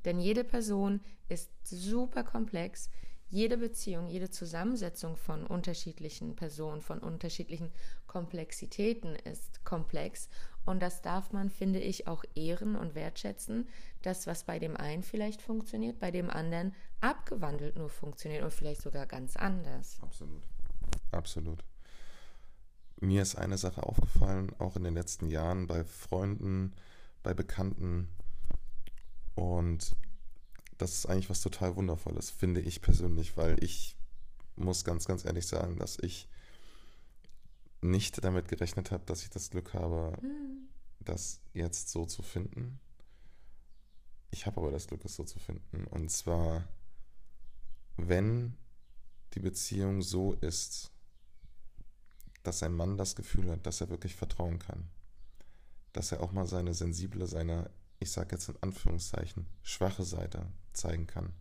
denn 0.04 0.18
jede 0.18 0.44
Person 0.44 1.00
ist 1.28 1.50
super 1.64 2.24
komplex. 2.24 2.88
Jede 3.30 3.58
Beziehung, 3.58 4.06
jede 4.06 4.30
Zusammensetzung 4.30 5.16
von 5.16 5.46
unterschiedlichen 5.46 6.34
Personen, 6.34 6.80
von 6.80 6.98
unterschiedlichen 7.00 7.70
Komplexitäten 8.06 9.16
ist 9.16 9.62
komplex. 9.66 10.30
Und 10.68 10.80
das 10.80 11.00
darf 11.00 11.32
man, 11.32 11.48
finde 11.48 11.78
ich, 11.78 12.06
auch 12.06 12.24
ehren 12.34 12.76
und 12.76 12.94
wertschätzen, 12.94 13.66
dass 14.02 14.26
was 14.26 14.44
bei 14.44 14.58
dem 14.58 14.76
einen 14.76 15.02
vielleicht 15.02 15.40
funktioniert, 15.40 15.98
bei 15.98 16.10
dem 16.10 16.28
anderen 16.28 16.74
abgewandelt 17.00 17.76
nur 17.76 17.88
funktioniert 17.88 18.44
und 18.44 18.52
vielleicht 18.52 18.82
sogar 18.82 19.06
ganz 19.06 19.36
anders. 19.36 19.98
Absolut. 20.02 20.42
Absolut. 21.10 21.64
Mir 23.00 23.22
ist 23.22 23.36
eine 23.36 23.56
Sache 23.56 23.82
aufgefallen, 23.82 24.52
auch 24.58 24.76
in 24.76 24.84
den 24.84 24.92
letzten 24.92 25.30
Jahren 25.30 25.66
bei 25.66 25.84
Freunden, 25.84 26.74
bei 27.22 27.32
Bekannten. 27.32 28.08
Und 29.36 29.96
das 30.76 30.92
ist 30.92 31.06
eigentlich 31.06 31.30
was 31.30 31.40
total 31.40 31.76
Wundervolles, 31.76 32.28
finde 32.28 32.60
ich 32.60 32.82
persönlich, 32.82 33.38
weil 33.38 33.56
ich 33.64 33.96
muss 34.56 34.84
ganz, 34.84 35.06
ganz 35.06 35.24
ehrlich 35.24 35.46
sagen, 35.46 35.78
dass 35.78 35.98
ich 35.98 36.28
nicht 37.80 38.22
damit 38.22 38.48
gerechnet 38.48 38.90
habe, 38.90 39.04
dass 39.06 39.22
ich 39.22 39.30
das 39.30 39.50
Glück 39.50 39.72
habe, 39.74 40.12
mhm. 40.20 40.47
Das 41.00 41.40
jetzt 41.52 41.90
so 41.90 42.06
zu 42.06 42.22
finden. 42.22 42.80
Ich 44.30 44.46
habe 44.46 44.60
aber 44.60 44.70
das 44.70 44.86
Glück, 44.86 45.04
es 45.04 45.16
so 45.16 45.24
zu 45.24 45.38
finden. 45.38 45.86
Und 45.86 46.10
zwar, 46.10 46.68
wenn 47.96 48.56
die 49.34 49.40
Beziehung 49.40 50.02
so 50.02 50.34
ist, 50.34 50.90
dass 52.42 52.62
ein 52.62 52.74
Mann 52.74 52.96
das 52.96 53.16
Gefühl 53.16 53.50
hat, 53.50 53.66
dass 53.66 53.80
er 53.80 53.90
wirklich 53.90 54.14
vertrauen 54.16 54.58
kann, 54.58 54.88
dass 55.92 56.12
er 56.12 56.20
auch 56.22 56.32
mal 56.32 56.46
seine 56.46 56.74
sensible, 56.74 57.26
seine, 57.26 57.70
ich 57.98 58.10
sage 58.10 58.32
jetzt 58.32 58.48
in 58.48 58.56
Anführungszeichen, 58.60 59.46
schwache 59.62 60.04
Seite 60.04 60.46
zeigen 60.72 61.06
kann. 61.06 61.32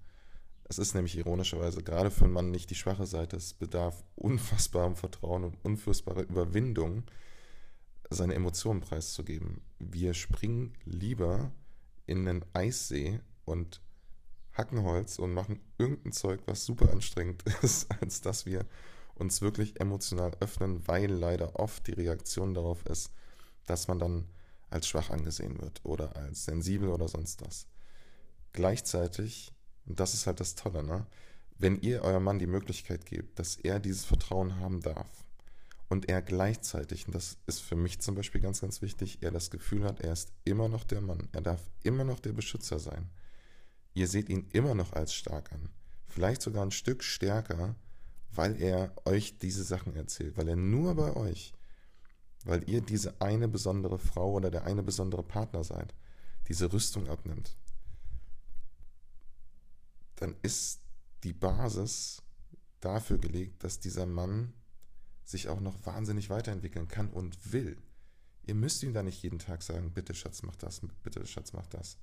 Es 0.70 0.80
ist 0.80 0.96
nämlich 0.96 1.18
ironischerweise 1.18 1.82
gerade 1.82 2.12
für 2.12 2.26
einen 2.26 2.34
Mann 2.34 2.52
nicht 2.52 2.70
die 2.70 2.76
schwache 2.76 3.06
Seite. 3.06 3.38
Es 3.38 3.54
bedarf 3.54 4.04
unfassbarem 4.16 4.96
Vertrauen 4.96 5.46
und 5.46 5.64
unfassbarer 5.64 6.24
Überwindung, 6.24 7.04
seine 8.10 8.36
Emotionen 8.36 8.82
preiszugeben. 8.82 9.62
Wir 9.80 10.14
springen 10.14 10.74
lieber 10.86 11.52
in 12.06 12.28
einen 12.28 12.46
Eissee 12.54 13.20
und 13.46 13.82
hacken 14.54 14.84
Holz 14.84 15.20
und 15.20 15.34
machen 15.34 15.60
irgendein 15.78 16.14
Zeug, 16.14 16.42
was 16.46 16.66
super 16.66 16.92
anstrengend 16.92 17.44
ist, 17.62 17.88
als 18.02 18.22
dass 18.22 18.46
wir 18.46 18.66
uns 19.16 19.42
wirklich 19.42 19.80
emotional 19.80 20.32
öffnen, 20.40 20.88
weil 20.88 21.12
leider 21.12 21.60
oft 21.60 21.88
die 21.88 21.94
Reaktion 21.94 22.54
darauf 22.54 22.86
ist, 22.86 23.12
dass 23.66 23.88
man 23.88 24.00
dann 24.00 24.26
als 24.70 24.88
schwach 24.88 25.10
angesehen 25.10 25.60
wird 25.62 25.82
oder 25.84 26.16
als 26.16 26.46
sensibel 26.46 26.90
oder 26.90 27.08
sonst 27.08 27.42
was. 27.46 27.68
Gleichzeitig, 28.54 29.54
und 29.86 30.00
das 30.00 30.14
ist 30.14 30.28
halt 30.28 30.40
das 30.40 30.56
Tolle, 30.56 30.84
ne? 30.84 31.06
wenn 31.58 31.80
ihr 31.82 32.04
eurem 32.04 32.24
Mann 32.24 32.40
die 32.40 32.48
Möglichkeit 32.48 33.06
gebt, 33.06 33.40
dass 33.40 33.56
er 33.56 33.80
dieses 33.80 34.06
Vertrauen 34.06 34.60
haben 34.60 34.82
darf 34.82 35.27
und 35.90 36.10
er 36.10 36.22
gleichzeitig, 36.22 37.08
und 37.08 37.16
das 37.16 37.38
ist 37.46 37.62
für 37.62 37.76
mich 37.76 38.00
zum 38.00 38.16
Beispiel 38.16 38.42
ganz, 38.42 38.62
ganz 38.62 38.82
wichtig, 38.82 39.20
er 39.22 39.32
das 39.32 39.50
Gefühl 39.50 39.84
hat, 39.84 40.02
er 40.02 40.14
ist 40.14 40.34
immer 40.44 40.68
noch 40.68 40.84
der 40.84 41.02
Mann, 41.02 41.30
er 41.32 41.42
darf 41.42 41.70
immer 41.84 42.04
noch 42.04 42.20
der 42.20 42.34
Beschützer 42.34 42.80
sein. 42.80 43.10
Ihr 43.94 44.08
seht 44.08 44.30
ihn 44.30 44.48
immer 44.52 44.76
noch 44.76 44.94
als 44.94 45.14
stark 45.14 45.52
an, 45.54 45.70
vielleicht 46.08 46.42
sogar 46.42 46.64
ein 46.64 46.72
Stück 46.72 47.04
stärker, 47.04 47.76
weil 48.32 48.62
er 48.62 48.94
euch 49.06 49.38
diese 49.40 49.64
Sachen 49.64 49.96
erzählt, 49.96 50.38
weil 50.38 50.50
er 50.50 50.56
nur 50.56 50.96
bei 50.96 51.16
euch, 51.16 51.54
weil 52.44 52.70
ihr 52.70 52.82
diese 52.82 53.20
eine 53.22 53.48
besondere 53.48 53.98
Frau 53.98 54.34
oder 54.34 54.52
der 54.52 54.66
eine 54.66 54.84
besondere 54.84 55.24
Partner 55.24 55.64
seid, 55.64 55.94
diese 56.48 56.72
Rüstung 56.72 57.08
abnimmt, 57.08 57.56
dann 60.18 60.36
ist 60.42 60.82
die 61.24 61.34
Basis 61.34 62.22
dafür 62.80 63.18
gelegt, 63.18 63.64
dass 63.64 63.80
dieser 63.80 64.06
Mann 64.06 64.54
sich 65.28 65.50
auch 65.50 65.60
noch 65.60 65.86
wahnsinnig 65.86 66.30
weiterentwickeln 66.30 66.88
kann 66.88 67.10
und 67.10 67.52
will. 67.52 67.78
Ihr 68.46 68.56
müsst 68.56 68.82
ihm 68.82 68.94
da 68.94 69.04
nicht 69.04 69.22
jeden 69.22 69.40
Tag 69.40 69.62
sagen, 69.62 69.92
bitte 69.92 70.16
Schatz, 70.16 70.42
mach 70.42 70.56
das, 70.56 70.82
bitte 71.04 71.26
Schatz, 71.28 71.52
mach 71.52 71.68
das. 71.68 71.98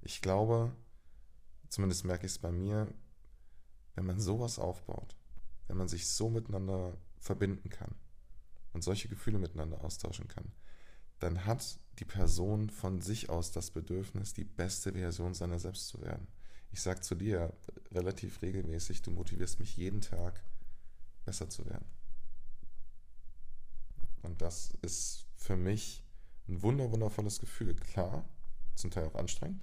Ich 0.00 0.22
glaube, 0.22 0.74
zumindest 1.68 2.06
merke 2.06 2.24
ich 2.24 2.32
es 2.32 2.38
bei 2.38 2.50
mir, 2.50 2.88
wenn 3.94 4.06
man 4.06 4.18
sowas 4.20 4.58
aufbaut, 4.58 5.14
wenn 5.68 5.76
man 5.76 5.88
sich 5.88 6.08
so 6.08 6.30
miteinander 6.30 6.96
verbinden 7.18 7.68
kann 7.68 7.94
und 8.72 8.82
solche 8.82 9.08
Gefühle 9.08 9.38
miteinander 9.38 9.84
austauschen 9.84 10.28
kann, 10.28 10.50
dann 11.18 11.44
hat 11.44 11.78
die 11.98 12.06
Person 12.06 12.70
von 12.70 13.02
sich 13.02 13.28
aus 13.28 13.52
das 13.52 13.70
Bedürfnis, 13.70 14.32
die 14.32 14.44
beste 14.44 14.92
Version 14.92 15.34
seiner 15.34 15.58
selbst 15.58 15.88
zu 15.88 16.00
werden. 16.00 16.26
Ich 16.70 16.80
sage 16.80 17.02
zu 17.02 17.14
dir 17.14 17.52
relativ 17.90 18.40
regelmäßig, 18.40 19.02
du 19.02 19.10
motivierst 19.10 19.60
mich 19.60 19.76
jeden 19.76 20.00
Tag, 20.00 20.42
besser 21.26 21.50
zu 21.50 21.66
werden. 21.66 21.84
Und 24.22 24.40
das 24.40 24.72
ist 24.82 25.26
für 25.36 25.56
mich 25.56 26.04
ein 26.48 26.62
wunder, 26.62 26.90
wundervolles 26.90 27.40
Gefühl. 27.40 27.74
Klar, 27.74 28.24
zum 28.74 28.90
Teil 28.90 29.06
auch 29.06 29.14
anstrengend. 29.14 29.62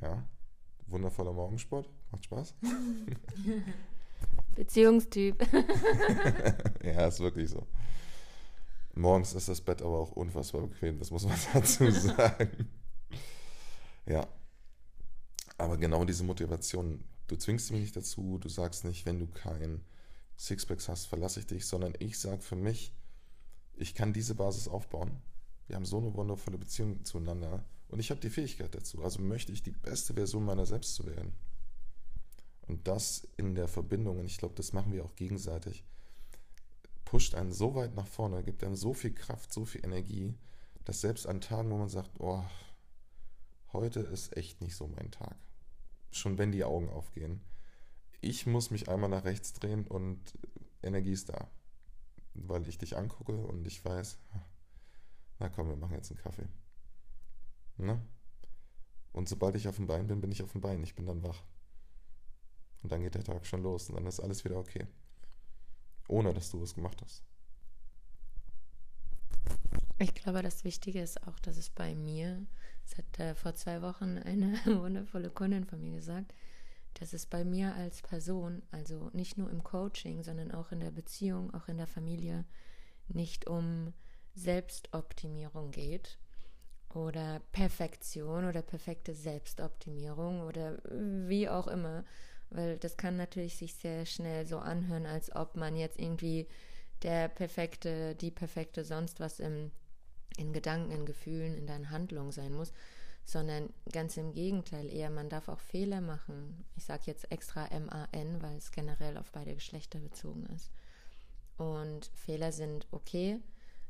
Ja, 0.00 0.26
wundervoller 0.86 1.32
Morgensport, 1.32 1.88
macht 2.10 2.24
Spaß. 2.24 2.54
Beziehungstyp. 4.54 5.46
ja, 6.82 7.06
ist 7.06 7.20
wirklich 7.20 7.50
so. 7.50 7.66
Morgens 8.94 9.32
ist 9.34 9.48
das 9.48 9.60
Bett 9.60 9.80
aber 9.82 9.98
auch 9.98 10.12
unfassbar 10.12 10.62
bequem, 10.62 10.98
das 10.98 11.10
muss 11.10 11.24
man 11.24 11.38
dazu 11.52 11.90
sagen. 11.90 12.68
ja. 14.06 14.26
Aber 15.56 15.76
genau 15.76 16.04
diese 16.04 16.24
Motivation, 16.24 17.04
du 17.26 17.36
zwingst 17.36 17.70
mich 17.72 17.80
nicht 17.80 17.96
dazu, 17.96 18.38
du 18.38 18.48
sagst 18.48 18.84
nicht, 18.84 19.06
wenn 19.06 19.18
du 19.18 19.26
kein 19.26 19.84
Sixpacks 20.36 20.88
hast, 20.88 21.06
verlasse 21.06 21.40
ich 21.40 21.46
dich, 21.46 21.66
sondern 21.66 21.94
ich 21.98 22.18
sage 22.18 22.42
für 22.42 22.54
mich, 22.54 22.94
ich 23.78 23.94
kann 23.94 24.12
diese 24.12 24.34
Basis 24.34 24.68
aufbauen. 24.68 25.20
Wir 25.66 25.76
haben 25.76 25.84
so 25.84 25.98
eine 25.98 26.14
wundervolle 26.14 26.58
Beziehung 26.58 27.04
zueinander 27.04 27.64
und 27.88 28.00
ich 28.00 28.10
habe 28.10 28.20
die 28.20 28.30
Fähigkeit 28.30 28.74
dazu. 28.74 29.02
Also 29.02 29.20
möchte 29.22 29.52
ich 29.52 29.62
die 29.62 29.70
beste 29.70 30.14
Version 30.14 30.44
meiner 30.44 30.66
selbst 30.66 30.94
zu 30.94 31.06
werden. 31.06 31.32
Und 32.66 32.86
das 32.86 33.26
in 33.36 33.54
der 33.54 33.68
Verbindung, 33.68 34.18
und 34.18 34.26
ich 34.26 34.38
glaube, 34.38 34.54
das 34.54 34.72
machen 34.72 34.92
wir 34.92 35.04
auch 35.04 35.16
gegenseitig, 35.16 35.84
pusht 37.04 37.34
einen 37.34 37.52
so 37.52 37.74
weit 37.74 37.94
nach 37.94 38.06
vorne, 38.06 38.42
gibt 38.42 38.62
einem 38.62 38.76
so 38.76 38.92
viel 38.92 39.14
Kraft, 39.14 39.52
so 39.52 39.64
viel 39.64 39.84
Energie, 39.84 40.34
dass 40.84 41.00
selbst 41.00 41.26
an 41.26 41.40
Tagen, 41.40 41.70
wo 41.70 41.78
man 41.78 41.88
sagt, 41.88 42.10
oh, 42.18 42.44
heute 43.72 44.00
ist 44.00 44.36
echt 44.36 44.60
nicht 44.60 44.76
so 44.76 44.86
mein 44.86 45.10
Tag. 45.10 45.36
Schon 46.10 46.36
wenn 46.36 46.52
die 46.52 46.64
Augen 46.64 46.90
aufgehen. 46.90 47.40
Ich 48.20 48.46
muss 48.46 48.70
mich 48.70 48.88
einmal 48.88 49.08
nach 49.08 49.24
rechts 49.24 49.52
drehen 49.54 49.86
und 49.86 50.20
Energie 50.82 51.12
ist 51.12 51.30
da. 51.30 51.48
Weil 52.46 52.66
ich 52.68 52.78
dich 52.78 52.96
angucke 52.96 53.36
und 53.36 53.66
ich 53.66 53.84
weiß, 53.84 54.18
na 55.38 55.48
komm, 55.48 55.68
wir 55.68 55.76
machen 55.76 55.94
jetzt 55.94 56.10
einen 56.10 56.20
Kaffee. 56.20 56.48
Ne? 57.76 58.00
Und 59.12 59.28
sobald 59.28 59.56
ich 59.56 59.68
auf 59.68 59.76
dem 59.76 59.86
Bein 59.86 60.06
bin, 60.06 60.20
bin 60.20 60.32
ich 60.32 60.42
auf 60.42 60.52
dem 60.52 60.60
Bein. 60.60 60.82
Ich 60.82 60.94
bin 60.94 61.06
dann 61.06 61.22
wach. 61.22 61.42
Und 62.82 62.92
dann 62.92 63.02
geht 63.02 63.14
der 63.14 63.24
Tag 63.24 63.46
schon 63.46 63.62
los 63.62 63.88
und 63.88 63.96
dann 63.96 64.06
ist 64.06 64.20
alles 64.20 64.44
wieder 64.44 64.56
okay 64.56 64.86
ohne 66.08 66.32
dass 66.34 66.50
du 66.50 66.62
es 66.62 66.74
gemacht 66.74 67.00
hast. 67.02 67.22
Ich 69.98 70.14
glaube, 70.14 70.42
das 70.42 70.64
Wichtige 70.64 71.00
ist 71.00 71.26
auch, 71.26 71.38
dass 71.40 71.56
es 71.56 71.70
bei 71.70 71.94
mir, 71.94 72.46
das 72.84 72.98
hat 72.98 73.18
äh, 73.18 73.34
vor 73.34 73.54
zwei 73.54 73.82
Wochen 73.82 74.18
eine 74.18 74.54
wundervolle 74.64 75.30
Kundin 75.30 75.64
von 75.64 75.80
mir 75.80 75.96
gesagt, 75.96 76.34
dass 76.94 77.12
es 77.12 77.26
bei 77.26 77.44
mir 77.44 77.74
als 77.74 78.02
Person, 78.02 78.62
also 78.70 79.10
nicht 79.12 79.38
nur 79.38 79.50
im 79.50 79.62
Coaching, 79.62 80.22
sondern 80.22 80.52
auch 80.52 80.72
in 80.72 80.80
der 80.80 80.90
Beziehung, 80.90 81.54
auch 81.54 81.68
in 81.68 81.76
der 81.76 81.86
Familie, 81.86 82.44
nicht 83.08 83.46
um 83.46 83.92
Selbstoptimierung 84.34 85.70
geht 85.70 86.18
oder 86.94 87.40
Perfektion 87.52 88.44
oder 88.44 88.62
perfekte 88.62 89.14
Selbstoptimierung 89.14 90.42
oder 90.42 90.78
wie 91.28 91.48
auch 91.48 91.66
immer, 91.66 92.04
weil 92.50 92.78
das 92.78 92.96
kann 92.96 93.16
natürlich 93.16 93.56
sich 93.56 93.74
sehr 93.74 94.06
schnell 94.06 94.46
so 94.46 94.58
anhören, 94.58 95.06
als 95.06 95.34
ob 95.34 95.56
man 95.56 95.76
jetzt 95.76 95.98
irgendwie 95.98 96.48
der 97.02 97.28
perfekte, 97.28 98.14
die 98.14 98.30
perfekte 98.30 98.84
sonst 98.84 99.20
was 99.20 99.38
im, 99.38 99.70
in 100.36 100.52
Gedanken, 100.52 100.90
in 100.90 101.06
Gefühlen, 101.06 101.54
in 101.56 101.66
deinen 101.66 101.90
Handlungen 101.90 102.32
sein 102.32 102.52
muss, 102.54 102.72
sondern 103.28 103.68
ganz 103.92 104.16
im 104.16 104.32
Gegenteil 104.32 104.90
eher, 104.90 105.10
man 105.10 105.28
darf 105.28 105.50
auch 105.50 105.60
Fehler 105.60 106.00
machen. 106.00 106.64
Ich 106.76 106.84
sage 106.84 107.02
jetzt 107.04 107.30
extra 107.30 107.66
M-A-N, 107.66 108.40
weil 108.40 108.56
es 108.56 108.72
generell 108.72 109.18
auf 109.18 109.32
beide 109.32 109.52
Geschlechter 109.52 109.98
bezogen 109.98 110.46
ist. 110.56 110.70
Und 111.58 112.10
Fehler 112.14 112.52
sind 112.52 112.86
okay, 112.90 113.38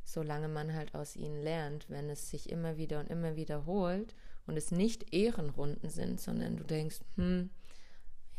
solange 0.02 0.48
man 0.48 0.74
halt 0.74 0.92
aus 0.96 1.14
ihnen 1.14 1.40
lernt. 1.40 1.88
Wenn 1.88 2.10
es 2.10 2.30
sich 2.30 2.50
immer 2.50 2.78
wieder 2.78 2.98
und 2.98 3.10
immer 3.10 3.36
wiederholt 3.36 4.12
und 4.48 4.56
es 4.56 4.72
nicht 4.72 5.14
Ehrenrunden 5.14 5.88
sind, 5.88 6.20
sondern 6.20 6.56
du 6.56 6.64
denkst, 6.64 6.98
hm, 7.14 7.50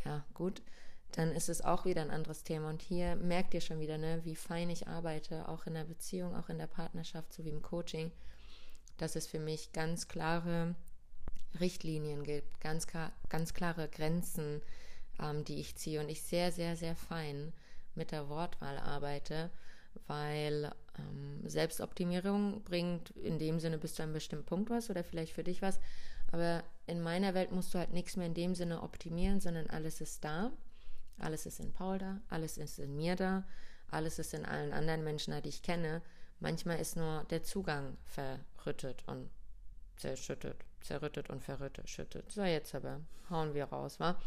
ja, 0.03 0.25
gut, 0.33 0.61
dann 1.13 1.31
ist 1.31 1.47
es 1.47 1.61
auch 1.61 1.85
wieder 1.85 2.01
ein 2.01 2.11
anderes 2.11 2.43
Thema. 2.43 2.69
Und 2.69 2.81
hier 2.81 3.15
merkt 3.15 3.53
ihr 3.53 3.61
schon 3.61 3.79
wieder, 3.79 3.97
ne, 3.97 4.19
wie 4.25 4.35
fein 4.35 4.69
ich 4.69 4.89
arbeite, 4.89 5.47
auch 5.47 5.65
in 5.65 5.75
der 5.75 5.85
Beziehung, 5.85 6.35
auch 6.35 6.49
in 6.49 6.57
der 6.57 6.67
Partnerschaft 6.67 7.31
sowie 7.31 7.51
im 7.51 7.61
Coaching, 7.61 8.11
dass 8.97 9.15
es 9.15 9.27
für 9.27 9.39
mich 9.39 9.71
ganz 9.71 10.09
klare 10.09 10.75
Richtlinien 11.59 12.23
gibt, 12.23 12.59
ganz, 12.61 12.87
ganz 13.29 13.53
klare 13.53 13.87
Grenzen, 13.87 14.61
ähm, 15.19 15.43
die 15.45 15.59
ich 15.59 15.75
ziehe 15.75 15.99
und 15.99 16.09
ich 16.09 16.21
sehr, 16.21 16.51
sehr, 16.51 16.75
sehr 16.75 16.95
fein 16.95 17.53
mit 17.95 18.11
der 18.11 18.29
Wortwahl 18.29 18.77
arbeite, 18.77 19.49
weil 20.07 20.71
ähm, 20.97 21.47
Selbstoptimierung 21.47 22.63
bringt 22.63 23.11
in 23.11 23.39
dem 23.39 23.59
Sinne 23.59 23.77
bis 23.77 23.95
zu 23.95 24.03
einem 24.03 24.13
bestimmten 24.13 24.45
Punkt 24.45 24.69
was 24.69 24.89
oder 24.89 25.03
vielleicht 25.03 25.33
für 25.33 25.43
dich 25.43 25.61
was, 25.61 25.79
aber 26.31 26.63
in 26.85 27.01
meiner 27.01 27.33
Welt 27.33 27.51
musst 27.51 27.73
du 27.73 27.79
halt 27.79 27.93
nichts 27.93 28.15
mehr 28.15 28.27
in 28.27 28.33
dem 28.33 28.55
Sinne 28.55 28.83
optimieren, 28.83 29.39
sondern 29.39 29.67
alles 29.67 30.01
ist 30.01 30.23
da. 30.23 30.51
Alles 31.17 31.45
ist 31.45 31.59
in 31.59 31.73
Paul 31.73 31.97
da, 31.97 32.21
alles 32.29 32.57
ist 32.57 32.79
in 32.79 32.95
mir 32.95 33.15
da, 33.15 33.45
alles 33.89 34.19
ist 34.19 34.33
in 34.33 34.45
allen 34.45 34.71
anderen 34.71 35.03
Menschen 35.03 35.31
da, 35.31 35.41
die 35.41 35.49
ich 35.49 35.61
kenne. 35.61 36.01
Manchmal 36.39 36.79
ist 36.79 36.95
nur 36.95 37.25
der 37.29 37.43
Zugang 37.43 37.97
verrüttet 38.05 39.03
und 39.05 39.29
zerschüttet, 39.97 40.63
zerrüttet 40.81 41.29
und 41.29 41.43
verrüttet, 41.43 41.89
schüttet. 41.89 42.31
So, 42.31 42.43
jetzt 42.43 42.73
aber 42.75 43.01
hauen 43.29 43.53
wir 43.53 43.65
raus, 43.65 43.99
wa? 43.99 44.19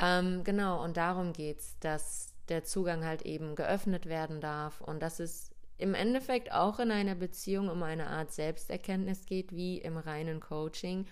Ähm, 0.00 0.44
genau, 0.44 0.82
und 0.82 0.96
darum 0.96 1.32
geht's, 1.32 1.76
dass 1.80 2.34
der 2.48 2.64
Zugang 2.64 3.04
halt 3.04 3.22
eben 3.22 3.54
geöffnet 3.56 4.06
werden 4.06 4.40
darf 4.40 4.80
und 4.80 5.00
dass 5.00 5.20
es 5.20 5.50
im 5.76 5.94
Endeffekt 5.94 6.52
auch 6.52 6.80
in 6.80 6.90
einer 6.90 7.14
Beziehung 7.14 7.68
um 7.68 7.82
eine 7.82 8.08
Art 8.08 8.32
Selbsterkenntnis 8.32 9.26
geht, 9.26 9.54
wie 9.54 9.78
im 9.78 9.96
reinen 9.96 10.40
Coaching, 10.40 11.06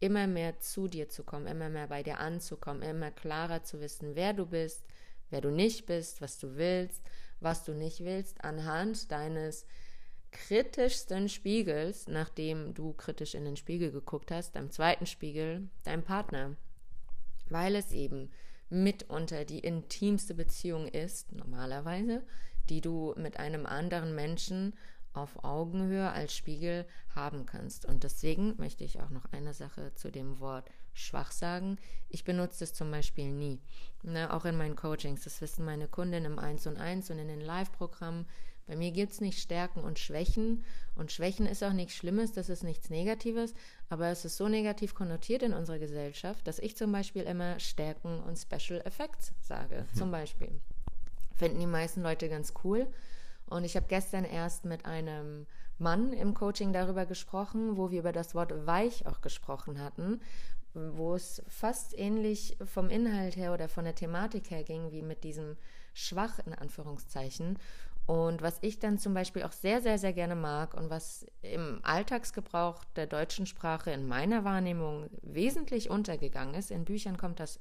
immer 0.00 0.26
mehr 0.26 0.58
zu 0.58 0.88
dir 0.88 1.08
zu 1.08 1.24
kommen, 1.24 1.46
immer 1.46 1.70
mehr 1.70 1.86
bei 1.86 2.02
dir 2.02 2.18
anzukommen, 2.18 2.82
immer 2.82 3.10
klarer 3.10 3.62
zu 3.62 3.80
wissen, 3.80 4.14
wer 4.14 4.34
du 4.34 4.44
bist, 4.44 4.84
wer 5.30 5.40
du 5.40 5.50
nicht 5.50 5.86
bist, 5.86 6.20
was 6.20 6.38
du 6.38 6.56
willst, 6.56 7.02
was 7.40 7.64
du 7.64 7.72
nicht 7.72 8.04
willst, 8.04 8.44
anhand 8.44 9.10
deines 9.10 9.66
kritischsten 10.34 11.30
Spiegels, 11.30 12.06
nachdem 12.08 12.74
du 12.74 12.92
kritisch 12.92 13.34
in 13.34 13.46
den 13.46 13.56
Spiegel 13.56 13.90
geguckt 13.90 14.30
hast, 14.30 14.56
deinem 14.56 14.70
zweiten 14.70 15.06
Spiegel, 15.06 15.68
dein 15.84 16.02
Partner. 16.02 16.56
Weil 17.48 17.76
es 17.76 17.92
eben 17.92 18.30
mitunter 18.68 19.44
die 19.44 19.60
intimste 19.60 20.34
Beziehung 20.34 20.88
ist, 20.88 21.32
normalerweise, 21.32 22.22
die 22.68 22.80
du 22.80 23.14
mit 23.16 23.38
einem 23.38 23.64
anderen 23.64 24.14
Menschen 24.14 24.74
auf 25.12 25.44
Augenhöhe 25.44 26.10
als 26.10 26.34
Spiegel 26.36 26.86
haben 27.14 27.46
kannst. 27.46 27.84
Und 27.86 28.02
deswegen 28.02 28.56
möchte 28.58 28.82
ich 28.82 29.00
auch 29.00 29.10
noch 29.10 29.26
eine 29.32 29.54
Sache 29.54 29.94
zu 29.94 30.10
dem 30.10 30.40
Wort 30.40 30.68
schwach 30.92 31.30
sagen. 31.30 31.78
Ich 32.08 32.24
benutze 32.24 32.64
es 32.64 32.74
zum 32.74 32.90
Beispiel 32.90 33.30
nie. 33.30 33.60
Ne, 34.02 34.32
auch 34.32 34.44
in 34.44 34.56
meinen 34.56 34.74
Coachings. 34.74 35.22
Das 35.22 35.40
wissen 35.40 35.64
meine 35.64 35.86
Kundinnen 35.86 36.32
im 36.32 36.38
1 36.40 36.66
und 36.66 36.78
1 36.78 37.10
und 37.10 37.18
in 37.20 37.28
den 37.28 37.40
Live-Programmen. 37.40 38.26
Bei 38.66 38.76
mir 38.76 38.92
gibt 38.92 39.12
es 39.12 39.20
nicht 39.20 39.38
Stärken 39.40 39.80
und 39.80 39.98
Schwächen. 39.98 40.64
Und 40.94 41.12
Schwächen 41.12 41.46
ist 41.46 41.62
auch 41.62 41.72
nichts 41.72 41.94
Schlimmes, 41.94 42.32
das 42.32 42.48
ist 42.48 42.62
nichts 42.62 42.90
Negatives. 42.90 43.54
Aber 43.88 44.08
es 44.08 44.24
ist 44.24 44.36
so 44.36 44.48
negativ 44.48 44.94
konnotiert 44.94 45.42
in 45.42 45.52
unserer 45.52 45.78
Gesellschaft, 45.78 46.46
dass 46.46 46.58
ich 46.58 46.76
zum 46.76 46.92
Beispiel 46.92 47.22
immer 47.22 47.60
Stärken 47.60 48.20
und 48.20 48.38
Special 48.38 48.80
Effects 48.84 49.32
sage. 49.40 49.78
Hm. 49.78 49.98
Zum 49.98 50.10
Beispiel. 50.10 50.60
Finden 51.36 51.60
die 51.60 51.66
meisten 51.66 52.02
Leute 52.02 52.28
ganz 52.28 52.54
cool. 52.64 52.86
Und 53.46 53.64
ich 53.64 53.76
habe 53.76 53.86
gestern 53.88 54.24
erst 54.24 54.64
mit 54.64 54.86
einem 54.86 55.46
Mann 55.78 56.12
im 56.12 56.34
Coaching 56.34 56.72
darüber 56.72 57.04
gesprochen, 57.04 57.76
wo 57.76 57.90
wir 57.90 58.00
über 58.00 58.12
das 58.12 58.34
Wort 58.34 58.66
weich 58.66 59.06
auch 59.06 59.20
gesprochen 59.20 59.80
hatten, 59.80 60.20
wo 60.72 61.14
es 61.14 61.42
fast 61.48 61.98
ähnlich 61.98 62.56
vom 62.64 62.90
Inhalt 62.90 63.36
her 63.36 63.52
oder 63.52 63.68
von 63.68 63.84
der 63.84 63.94
Thematik 63.94 64.50
her 64.50 64.62
ging 64.62 64.92
wie 64.92 65.02
mit 65.02 65.24
diesem 65.24 65.56
schwach 65.92 66.38
in 66.46 66.54
Anführungszeichen. 66.54 67.58
Und 68.06 68.42
was 68.42 68.58
ich 68.60 68.78
dann 68.78 68.98
zum 68.98 69.14
Beispiel 69.14 69.44
auch 69.44 69.52
sehr, 69.52 69.80
sehr, 69.80 69.98
sehr 69.98 70.12
gerne 70.12 70.34
mag 70.34 70.74
und 70.74 70.90
was 70.90 71.26
im 71.40 71.80
Alltagsgebrauch 71.82 72.84
der 72.96 73.06
deutschen 73.06 73.46
Sprache 73.46 73.92
in 73.92 74.06
meiner 74.06 74.44
Wahrnehmung 74.44 75.08
wesentlich 75.22 75.88
untergegangen 75.88 76.54
ist, 76.54 76.70
in 76.70 76.84
Büchern 76.84 77.16
kommt 77.16 77.40
das 77.40 77.60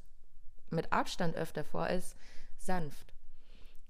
mit 0.69 0.91
Abstand 0.91 1.35
öfter 1.35 1.63
vor, 1.63 1.89
ist 1.89 2.17
sanft 2.57 3.13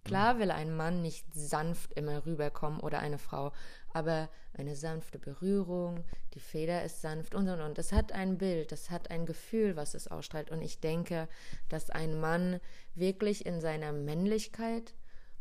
Klar 0.03 0.37
will 0.37 0.51
ein 0.51 0.75
Mann 0.75 1.01
nicht 1.01 1.25
sanft 1.33 1.93
immer 1.93 2.25
rüberkommen 2.25 2.81
oder 2.81 2.99
eine 2.99 3.17
Frau, 3.17 3.53
aber 3.93 4.29
eine 4.53 4.75
sanfte 4.75 5.17
Berührung, 5.17 6.03
die 6.33 6.41
Feder 6.41 6.83
ist 6.83 7.01
sanft 7.01 7.33
und 7.35 7.47
und 7.47 7.61
und. 7.61 7.77
Es 7.77 7.93
hat 7.93 8.11
ein 8.11 8.37
Bild, 8.37 8.73
es 8.73 8.89
hat 8.89 9.11
ein 9.11 9.25
Gefühl, 9.25 9.77
was 9.77 9.93
es 9.93 10.09
ausstrahlt. 10.09 10.51
Und 10.51 10.61
ich 10.61 10.81
denke, 10.81 11.29
dass 11.69 11.89
ein 11.89 12.19
Mann 12.19 12.59
wirklich 12.95 13.45
in 13.45 13.61
seiner 13.61 13.93
Männlichkeit 13.93 14.93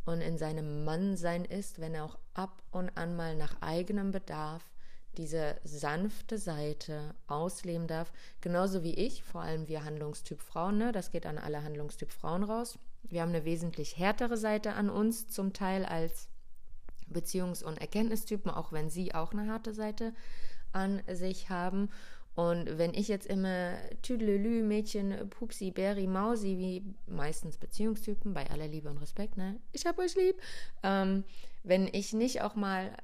und 0.04 0.20
in 0.20 0.38
seinem 0.38 0.84
Mannsein 0.84 1.44
ist, 1.44 1.80
wenn 1.80 1.94
er 1.94 2.04
auch 2.04 2.18
ab 2.34 2.62
und 2.70 2.96
an 2.96 3.16
mal 3.16 3.36
nach 3.36 3.60
eigenem 3.60 4.10
Bedarf 4.10 4.62
diese 5.16 5.56
sanfte 5.64 6.38
Seite 6.38 7.14
ausleben 7.26 7.86
darf, 7.86 8.12
genauso 8.40 8.82
wie 8.82 8.94
ich, 8.94 9.22
vor 9.22 9.42
allem 9.42 9.68
wir 9.68 9.84
Handlungstyp 9.84 10.40
Frauen, 10.40 10.78
ne? 10.78 10.92
das 10.92 11.10
geht 11.10 11.26
an 11.26 11.38
alle 11.38 11.62
Handlungstyp 11.62 12.10
Frauen 12.10 12.42
raus. 12.42 12.78
Wir 13.02 13.22
haben 13.22 13.30
eine 13.30 13.44
wesentlich 13.44 13.98
härtere 13.98 14.36
Seite 14.36 14.72
an 14.72 14.88
uns 14.88 15.28
zum 15.28 15.52
Teil 15.52 15.84
als 15.84 16.28
Beziehungs- 17.12 17.62
und 17.62 17.78
Erkenntnistypen, 17.78 18.50
auch 18.50 18.72
wenn 18.72 18.88
sie 18.88 19.14
auch 19.14 19.32
eine 19.32 19.50
harte 19.50 19.74
Seite 19.74 20.14
an 20.72 21.02
sich 21.12 21.50
haben. 21.50 21.90
Und 22.34 22.78
wenn 22.78 22.94
ich 22.94 23.08
jetzt 23.08 23.26
immer 23.26 23.76
Tüdelelü, 24.00 24.62
Mädchen, 24.62 25.28
Pupsi, 25.28 25.70
Berry, 25.70 26.06
Mausi, 26.06 26.56
wie 26.58 26.94
meistens 27.06 27.58
Beziehungstypen, 27.58 28.32
bei 28.32 28.48
aller 28.50 28.68
Liebe 28.68 28.88
und 28.88 28.98
Respekt, 28.98 29.36
ne? 29.36 29.60
Ich 29.72 29.84
hab 29.84 29.98
euch 29.98 30.14
lieb. 30.16 30.40
Ähm, 30.82 31.24
wenn 31.62 31.88
ich 31.92 32.14
nicht 32.14 32.40
auch 32.40 32.54
mal 32.54 32.96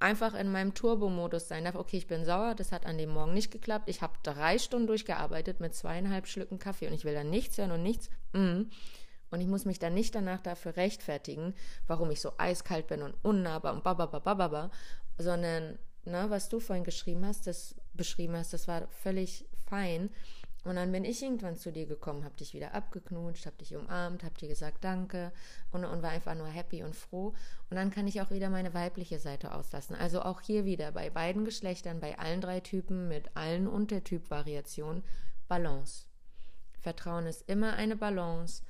einfach 0.00 0.34
in 0.34 0.52
meinem 0.52 0.74
Turbo-Modus 0.74 1.48
sein 1.48 1.64
darf, 1.64 1.74
okay, 1.74 1.96
ich 1.96 2.06
bin 2.06 2.24
sauer, 2.24 2.54
das 2.54 2.72
hat 2.72 2.86
an 2.86 2.98
dem 2.98 3.10
Morgen 3.10 3.34
nicht 3.34 3.50
geklappt, 3.50 3.88
ich 3.88 4.02
habe 4.02 4.12
drei 4.22 4.58
Stunden 4.58 4.86
durchgearbeitet 4.86 5.60
mit 5.60 5.74
zweieinhalb 5.74 6.26
Schlücken 6.26 6.58
Kaffee 6.58 6.86
und 6.86 6.94
ich 6.94 7.04
will 7.04 7.14
dann 7.14 7.30
nichts 7.30 7.58
hören 7.58 7.72
und 7.72 7.82
nichts, 7.82 8.08
mm. 8.32 8.62
und 9.30 9.40
ich 9.40 9.48
muss 9.48 9.64
mich 9.64 9.78
dann 9.78 9.94
nicht 9.94 10.14
danach 10.14 10.40
dafür 10.40 10.76
rechtfertigen, 10.76 11.54
warum 11.86 12.10
ich 12.10 12.20
so 12.20 12.32
eiskalt 12.38 12.86
bin 12.86 13.02
und 13.02 13.14
unnahbar 13.22 13.74
und 13.74 13.82
bababababa, 13.82 14.70
sondern, 15.18 15.78
ne, 16.04 16.26
was 16.28 16.48
du 16.48 16.60
vorhin 16.60 16.84
geschrieben 16.84 17.26
hast, 17.26 17.48
das 17.48 17.74
beschrieben 17.98 18.34
hast, 18.36 18.54
das 18.54 18.66
war 18.66 18.88
völlig 18.88 19.44
fein 19.66 20.08
und 20.64 20.76
dann 20.76 20.92
bin 20.92 21.04
ich 21.04 21.22
irgendwann 21.22 21.56
zu 21.56 21.72
dir 21.72 21.86
gekommen, 21.86 22.24
hab 22.24 22.36
dich 22.36 22.52
wieder 22.52 22.74
abgeknutscht, 22.74 23.46
hab 23.46 23.56
dich 23.58 23.74
umarmt, 23.74 24.24
hab 24.24 24.36
dir 24.36 24.48
gesagt 24.48 24.84
Danke 24.84 25.32
und, 25.70 25.84
und 25.84 26.02
war 26.02 26.10
einfach 26.10 26.34
nur 26.34 26.48
happy 26.48 26.82
und 26.82 26.96
froh. 26.96 27.32
Und 27.70 27.76
dann 27.76 27.90
kann 27.90 28.06
ich 28.06 28.20
auch 28.20 28.30
wieder 28.30 28.50
meine 28.50 28.74
weibliche 28.74 29.18
Seite 29.18 29.54
auslassen. 29.54 29.94
Also 29.94 30.20
auch 30.22 30.40
hier 30.40 30.64
wieder 30.64 30.92
bei 30.92 31.10
beiden 31.10 31.44
Geschlechtern, 31.44 32.00
bei 32.00 32.18
allen 32.18 32.40
drei 32.40 32.60
Typen 32.60 33.08
mit 33.08 33.34
allen 33.36 33.68
Untertypvariationen 33.68 35.04
Balance. 35.46 36.06
Vertrauen 36.80 37.26
ist 37.26 37.48
immer 37.48 37.74
eine 37.74 37.96
Balance, 37.96 38.62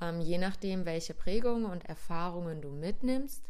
ähm, 0.00 0.20
je 0.20 0.38
nachdem, 0.38 0.84
welche 0.84 1.14
Prägungen 1.14 1.64
und 1.64 1.84
Erfahrungen 1.86 2.60
du 2.60 2.70
mitnimmst. 2.70 3.42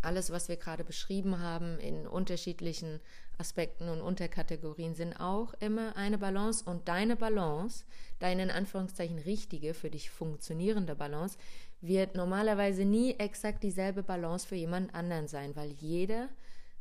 Alles, 0.00 0.30
was 0.30 0.48
wir 0.48 0.56
gerade 0.56 0.84
beschrieben 0.84 1.40
haben 1.40 1.78
in 1.78 2.06
unterschiedlichen 2.06 3.00
Aspekten 3.38 3.88
und 3.88 4.00
Unterkategorien 4.00 4.94
sind 4.94 5.18
auch 5.20 5.54
immer 5.54 5.96
eine 5.96 6.18
Balance 6.18 6.64
und 6.64 6.88
deine 6.88 7.16
Balance, 7.16 7.84
deine 8.18 8.44
in 8.44 8.50
Anführungszeichen 8.50 9.18
richtige, 9.18 9.74
für 9.74 9.90
dich 9.90 10.10
funktionierende 10.10 10.94
Balance, 10.94 11.38
wird 11.80 12.14
normalerweise 12.14 12.84
nie 12.84 13.14
exakt 13.14 13.62
dieselbe 13.62 14.02
Balance 14.02 14.46
für 14.46 14.56
jemand 14.56 14.94
anderen 14.94 15.28
sein, 15.28 15.54
weil 15.56 15.70
jeder 15.70 16.28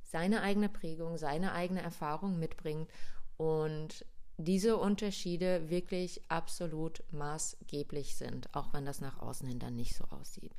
seine 0.04 0.42
eigene 0.42 0.70
Prägung, 0.70 1.18
seine 1.18 1.54
eigene 1.54 1.82
Erfahrung 1.82 2.40
mitbringt 2.40 2.90
und 3.38 4.06
diese 4.38 4.78
Unterschiede 4.78 5.70
wirklich 5.70 6.22
absolut 6.28 7.04
maßgeblich 7.12 8.16
sind, 8.16 8.54
auch 8.56 8.74
wenn 8.74 8.86
das 8.86 9.02
nach 9.02 9.20
außen 9.20 9.48
hin 9.48 9.60
dann 9.60 9.76
nicht 9.76 9.96
so 9.96 10.06
aussieht. 10.06 10.54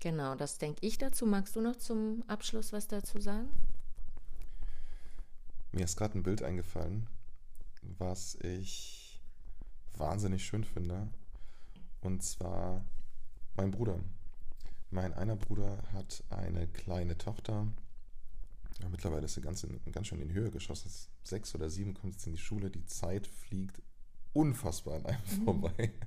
Genau, 0.00 0.34
das 0.34 0.58
denke 0.58 0.86
ich 0.86 0.98
dazu. 0.98 1.26
Magst 1.26 1.56
du 1.56 1.60
noch 1.60 1.76
zum 1.76 2.24
Abschluss 2.26 2.72
was 2.72 2.88
dazu 2.88 3.20
sagen? 3.20 3.48
Mir 5.74 5.86
ist 5.86 5.96
gerade 5.96 6.16
ein 6.16 6.22
Bild 6.22 6.40
eingefallen, 6.40 7.08
was 7.98 8.36
ich 8.36 9.20
wahnsinnig 9.96 10.46
schön 10.46 10.62
finde. 10.62 11.08
Und 12.00 12.22
zwar 12.22 12.84
mein 13.56 13.72
Bruder. 13.72 13.98
Mein 14.90 15.12
einer 15.14 15.34
Bruder 15.34 15.82
hat 15.92 16.22
eine 16.30 16.68
kleine 16.68 17.18
Tochter. 17.18 17.66
Ja, 18.80 18.88
mittlerweile 18.88 19.24
ist 19.24 19.34
sie 19.34 19.40
ganz, 19.40 19.64
in, 19.64 19.80
ganz 19.90 20.06
schön 20.06 20.20
in 20.20 20.28
die 20.28 20.34
Höhe 20.34 20.52
geschossen. 20.52 20.92
Sechs 21.24 21.52
oder 21.56 21.68
sieben 21.68 21.94
kommt 21.94 22.12
jetzt 22.12 22.26
in 22.28 22.34
die 22.34 22.38
Schule. 22.38 22.70
Die 22.70 22.86
Zeit 22.86 23.26
fliegt 23.26 23.82
unfassbar 24.32 24.94
an 24.94 25.06
einem 25.06 25.40
mhm. 25.40 25.44
vorbei. 25.44 25.92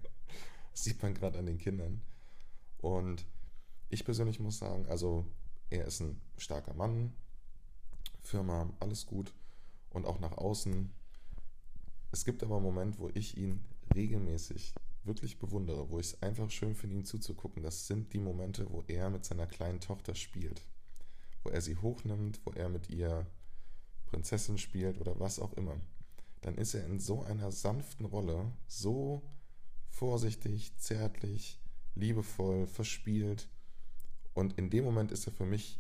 Das 0.72 0.84
sieht 0.84 1.02
man 1.02 1.16
gerade 1.16 1.40
an 1.40 1.48
den 1.48 1.58
Kindern. 1.58 2.04
Und 2.78 3.26
ich 3.90 4.06
persönlich 4.06 4.40
muss 4.40 4.60
sagen, 4.60 4.86
also 4.88 5.26
er 5.72 5.86
ist 5.88 6.02
ein 6.02 6.22
starker 6.38 6.76
Mann, 6.76 7.14
Firma, 8.22 8.72
alles 8.80 9.08
gut 9.08 9.34
und 9.98 10.06
auch 10.06 10.20
nach 10.20 10.38
außen. 10.38 10.90
Es 12.12 12.24
gibt 12.24 12.42
aber 12.44 12.56
einen 12.56 12.66
Moment, 12.66 13.00
wo 13.00 13.10
ich 13.14 13.36
ihn 13.38 13.66
regelmäßig 13.94 14.74
wirklich 15.04 15.40
bewundere, 15.40 15.90
wo 15.90 16.00
ich 16.00 16.08
es 16.08 16.22
einfach 16.22 16.50
schön 16.50 16.76
finde, 16.76 16.96
ihm 16.96 17.06
zuzugucken. 17.06 17.64
Das 17.64 17.88
sind 17.88 18.14
die 18.14 18.20
Momente, 18.20 18.70
wo 18.70 18.84
er 18.88 19.10
mit 19.10 19.26
seiner 19.26 19.48
kleinen 19.48 19.80
Tochter 19.80 20.16
spielt, 20.16 20.62
wo 21.44 21.50
er 21.50 21.62
sie 21.62 21.76
hochnimmt, 21.76 22.40
wo 22.46 22.52
er 22.52 22.70
mit 22.70 22.90
ihr 22.90 23.26
Prinzessin 24.06 24.58
spielt 24.58 25.00
oder 25.00 25.20
was 25.20 25.40
auch 25.40 25.54
immer. 25.54 25.76
Dann 26.42 26.56
ist 26.56 26.76
er 26.76 26.86
in 26.86 27.00
so 27.00 27.24
einer 27.24 27.52
sanften 27.52 28.06
Rolle, 28.06 28.52
so 28.68 29.24
vorsichtig, 29.90 30.78
zärtlich, 30.78 31.60
liebevoll, 31.96 32.68
verspielt. 32.68 33.50
Und 34.34 34.58
in 34.58 34.70
dem 34.70 34.86
Moment 34.86 35.12
ist 35.12 35.26
er 35.26 35.34
für 35.34 35.46
mich 35.46 35.80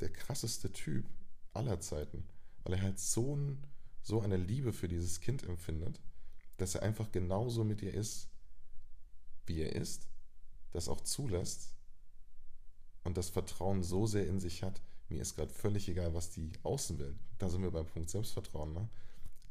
der 0.00 0.10
krasseste 0.10 0.72
Typ 0.72 1.06
aller 1.52 1.80
Zeiten 1.80 2.24
weil 2.68 2.76
er 2.76 2.82
halt 2.82 2.98
so, 2.98 3.34
ein, 3.34 3.66
so 4.02 4.20
eine 4.20 4.36
Liebe 4.36 4.74
für 4.74 4.88
dieses 4.88 5.20
Kind 5.20 5.42
empfindet, 5.42 6.02
dass 6.58 6.74
er 6.74 6.82
einfach 6.82 7.10
genauso 7.10 7.64
mit 7.64 7.80
ihr 7.80 7.94
ist, 7.94 8.28
wie 9.46 9.62
er 9.62 9.74
ist, 9.74 10.06
das 10.72 10.88
auch 10.88 11.00
zulässt 11.00 11.74
und 13.04 13.16
das 13.16 13.30
Vertrauen 13.30 13.82
so 13.82 14.06
sehr 14.06 14.26
in 14.26 14.38
sich 14.38 14.62
hat, 14.62 14.82
mir 15.08 15.22
ist 15.22 15.34
gerade 15.34 15.50
völlig 15.50 15.88
egal, 15.88 16.12
was 16.12 16.30
die 16.30 16.52
Außenwelt, 16.62 17.16
da 17.38 17.48
sind 17.48 17.62
wir 17.62 17.70
beim 17.70 17.86
Punkt 17.86 18.10
Selbstvertrauen, 18.10 18.74
ne? 18.74 18.90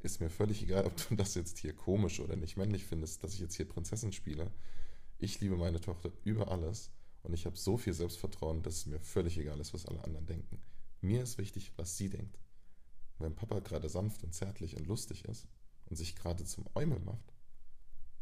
ist 0.02 0.22
mir 0.22 0.30
völlig 0.30 0.62
egal, 0.62 0.86
ob 0.86 0.96
du 1.10 1.16
das 1.16 1.34
jetzt 1.34 1.58
hier 1.58 1.74
komisch 1.74 2.20
oder 2.20 2.36
nicht 2.36 2.56
männlich 2.56 2.86
findest, 2.86 3.24
dass 3.24 3.34
ich 3.34 3.40
jetzt 3.40 3.56
hier 3.56 3.68
Prinzessin 3.68 4.14
spiele. 4.14 4.52
Ich 5.18 5.42
liebe 5.42 5.58
meine 5.58 5.82
Tochter 5.82 6.12
über 6.24 6.52
alles 6.52 6.92
und 7.24 7.34
ich 7.34 7.48
habe 7.48 7.58
so 7.58 7.78
viel 7.78 7.94
Selbstvertrauen, 7.94 8.62
dass 8.62 8.76
es 8.76 8.86
mir 8.86 9.00
völlig 9.00 9.40
egal 9.40 9.60
ist, 9.60 9.74
was 9.74 9.88
alle 9.88 10.04
anderen 10.04 10.28
denken. 10.28 10.62
Mir 11.02 11.24
ist 11.24 11.40
wichtig, 11.40 11.72
was 11.78 11.98
sie 11.98 12.10
denkt 12.10 12.38
wenn 13.20 13.36
Papa 13.36 13.60
gerade 13.60 13.90
sanft 13.90 14.24
und 14.24 14.34
zärtlich 14.34 14.76
und 14.76 14.88
lustig 14.88 15.26
ist 15.26 15.48
und 15.86 15.96
sich 15.96 16.16
gerade 16.16 16.46
zum 16.46 16.66
Eumel 16.76 17.00
macht 17.00 17.34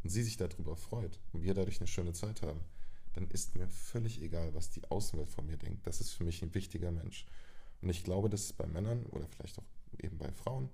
und 0.02 0.10
sie 0.10 0.22
sich 0.22 0.36
darüber 0.36 0.76
freut 0.76 1.20
und 1.32 1.42
wir 1.42 1.54
dadurch 1.54 1.80
eine 1.80 1.86
schöne 1.86 2.12
Zeit 2.12 2.42
haben, 2.42 2.60
dann 3.14 3.28
ist 3.28 3.56
mir 3.56 3.68
völlig 3.68 4.20
egal, 4.22 4.54
was 4.54 4.70
die 4.70 4.84
Außenwelt 4.90 5.30
von 5.30 5.46
mir 5.46 5.56
denkt. 5.56 5.86
Das 5.86 6.00
ist 6.00 6.12
für 6.12 6.24
mich 6.24 6.42
ein 6.42 6.54
wichtiger 6.54 6.92
Mensch. 6.92 7.26
Und 7.80 7.88
ich 7.88 8.04
glaube, 8.04 8.28
das 8.28 8.42
ist 8.42 8.56
bei 8.56 8.66
Männern 8.66 9.06
oder 9.06 9.26
vielleicht 9.28 9.58
auch 9.58 9.64
eben 9.98 10.18
bei 10.18 10.30
Frauen 10.32 10.68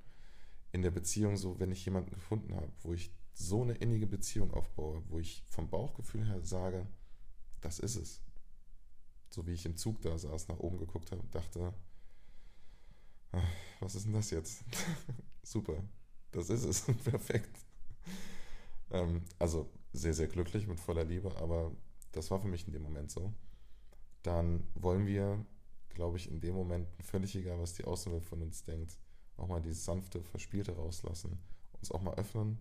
in 0.73 0.83
der 0.83 0.91
Beziehung 0.91 1.37
so, 1.37 1.59
wenn 1.61 1.71
ich 1.71 1.85
jemanden 1.85 2.11
gefunden 2.11 2.55
habe, 2.55 2.73
wo 2.83 2.93
ich 2.95 3.13
so 3.35 3.63
eine 3.63 3.75
innige 3.75 4.07
Beziehung 4.07 4.53
aufbaue, 4.53 5.03
wo 5.09 5.19
ich 5.19 5.43
vom 5.47 5.69
Bauchgefühl 5.71 6.27
her 6.27 6.43
sage, 6.43 6.87
das 7.61 7.79
ist 7.79 7.97
es. 7.97 8.23
So 9.31 9.47
wie 9.47 9.53
ich 9.53 9.65
im 9.65 9.77
Zug 9.77 10.01
da 10.03 10.19
saß, 10.19 10.49
nach 10.49 10.59
oben 10.59 10.79
geguckt 10.79 11.11
habe 11.13 11.23
und 11.23 11.35
dachte, 11.35 11.73
was 13.81 13.95
ist 13.95 14.07
denn 14.07 14.13
das 14.13 14.31
jetzt? 14.31 14.65
Super, 15.43 15.83
das 16.31 16.51
ist 16.51 16.65
es, 16.65 16.83
perfekt. 17.05 17.57
Ähm, 18.91 19.23
also 19.39 19.69
sehr, 19.93 20.15
sehr 20.15 20.29
glücklich 20.29 20.67
mit 20.67 20.81
voller 20.81 21.05
Liebe, 21.05 21.35
aber 21.39 21.73
das 22.13 22.31
war 22.31 22.41
für 22.41 22.49
mich 22.49 22.67
in 22.67 22.73
dem 22.73 22.83
Moment 22.83 23.11
so. 23.11 23.33
Dann 24.23 24.67
wollen 24.75 25.07
wir, 25.07 25.45
glaube 25.91 26.17
ich, 26.17 26.31
in 26.31 26.41
dem 26.41 26.55
Moment, 26.55 26.89
völlig 27.03 27.35
egal, 27.35 27.59
was 27.59 27.75
die 27.75 27.85
Außenwelt 27.85 28.25
von 28.25 28.43
uns 28.43 28.65
denkt, 28.65 28.99
auch 29.37 29.49
mal 29.49 29.61
dieses 29.61 29.85
sanfte, 29.85 30.23
verspielte 30.23 30.77
rauslassen, 30.77 31.39
uns 31.73 31.91
auch 31.91 32.03
mal 32.03 32.15
öffnen 32.15 32.59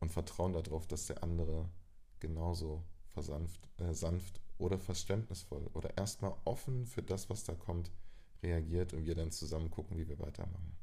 und 0.00 0.10
vertrauen 0.10 0.52
darauf, 0.52 0.86
dass 0.86 1.06
der 1.06 1.22
andere 1.22 1.70
genauso 2.20 2.84
versanft, 3.08 3.68
äh, 3.78 3.94
sanft 3.94 4.40
oder 4.58 4.78
verständnisvoll 4.78 5.68
oder 5.72 5.96
erstmal 5.96 6.34
offen 6.44 6.86
für 6.86 7.02
das, 7.02 7.30
was 7.30 7.44
da 7.44 7.54
kommt, 7.54 7.90
reagiert 8.44 8.92
und 8.92 9.06
wir 9.06 9.14
dann 9.14 9.30
zusammen 9.30 9.70
gucken, 9.70 9.96
wie 9.98 10.08
wir 10.08 10.18
weitermachen. 10.18 10.76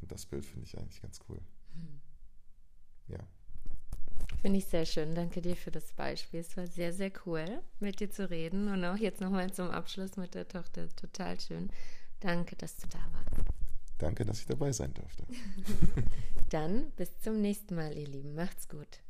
Und 0.00 0.12
das 0.12 0.26
Bild 0.26 0.44
finde 0.44 0.66
ich 0.66 0.76
eigentlich 0.76 1.00
ganz 1.00 1.20
cool. 1.28 1.40
Hm. 1.74 2.00
Ja. 3.08 3.18
Finde 4.40 4.58
ich 4.58 4.66
sehr 4.66 4.84
schön. 4.84 5.14
Danke 5.14 5.40
dir 5.40 5.56
für 5.56 5.70
das 5.70 5.92
Beispiel. 5.92 6.40
Es 6.40 6.56
war 6.56 6.66
sehr, 6.66 6.92
sehr 6.92 7.12
cool, 7.26 7.62
mit 7.78 8.00
dir 8.00 8.10
zu 8.10 8.28
reden. 8.28 8.68
Und 8.68 8.84
auch 8.84 8.96
jetzt 8.96 9.20
nochmal 9.20 9.52
zum 9.52 9.70
Abschluss 9.70 10.16
mit 10.16 10.34
der 10.34 10.48
Tochter. 10.48 10.88
Total 10.96 11.38
schön. 11.40 11.70
Danke, 12.20 12.56
dass 12.56 12.76
du 12.76 12.88
da 12.88 12.98
warst. 13.12 13.48
Danke, 13.98 14.24
dass 14.24 14.40
ich 14.40 14.46
dabei 14.46 14.72
sein 14.72 14.92
durfte. 14.94 15.24
Dann 16.50 16.90
bis 16.92 17.20
zum 17.20 17.40
nächsten 17.40 17.76
Mal, 17.76 17.96
ihr 17.96 18.08
Lieben. 18.08 18.34
Macht's 18.34 18.68
gut. 18.68 19.00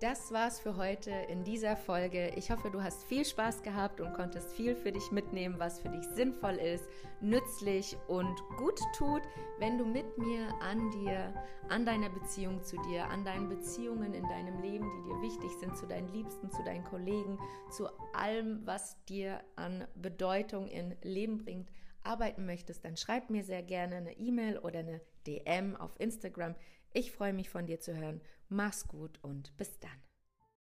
Das 0.00 0.32
war's 0.32 0.58
für 0.58 0.76
heute 0.76 1.12
in 1.28 1.44
dieser 1.44 1.76
Folge. 1.76 2.32
Ich 2.34 2.50
hoffe, 2.50 2.68
du 2.68 2.82
hast 2.82 3.04
viel 3.04 3.24
Spaß 3.24 3.62
gehabt 3.62 4.00
und 4.00 4.12
konntest 4.12 4.52
viel 4.52 4.74
für 4.74 4.90
dich 4.90 5.12
mitnehmen, 5.12 5.54
was 5.58 5.78
für 5.78 5.88
dich 5.88 6.04
sinnvoll 6.08 6.56
ist, 6.56 6.84
nützlich 7.20 7.96
und 8.08 8.42
gut 8.58 8.80
tut, 8.96 9.22
wenn 9.60 9.78
du 9.78 9.84
mit 9.84 10.18
mir 10.18 10.48
an 10.60 10.90
dir, 10.90 11.32
an 11.68 11.86
deiner 11.86 12.10
Beziehung 12.10 12.64
zu 12.64 12.76
dir, 12.82 13.08
an 13.08 13.24
deinen 13.24 13.48
Beziehungen 13.48 14.14
in 14.14 14.24
deinem 14.24 14.60
Leben, 14.60 14.90
die 14.96 15.08
dir 15.08 15.22
wichtig 15.22 15.52
sind, 15.60 15.76
zu 15.76 15.86
deinen 15.86 16.08
Liebsten, 16.08 16.50
zu 16.50 16.64
deinen 16.64 16.84
Kollegen, 16.84 17.38
zu 17.70 17.86
allem, 18.14 18.66
was 18.66 19.02
dir 19.04 19.40
an 19.54 19.86
Bedeutung 19.94 20.66
in 20.66 20.96
Leben 21.02 21.38
bringt, 21.38 21.70
arbeiten 22.02 22.46
möchtest, 22.46 22.84
dann 22.84 22.96
schreib 22.96 23.30
mir 23.30 23.44
sehr 23.44 23.62
gerne 23.62 23.96
eine 23.96 24.18
E-Mail 24.18 24.58
oder 24.58 24.80
eine 24.80 25.00
DM 25.26 25.76
auf 25.76 25.98
Instagram. 25.98 26.56
Ich 26.96 27.10
freue 27.10 27.32
mich 27.32 27.50
von 27.50 27.66
dir 27.66 27.80
zu 27.80 27.96
hören. 27.96 28.20
Mach's 28.48 28.86
gut 28.86 29.18
und 29.22 29.56
bis 29.56 29.80
dann. 29.80 29.90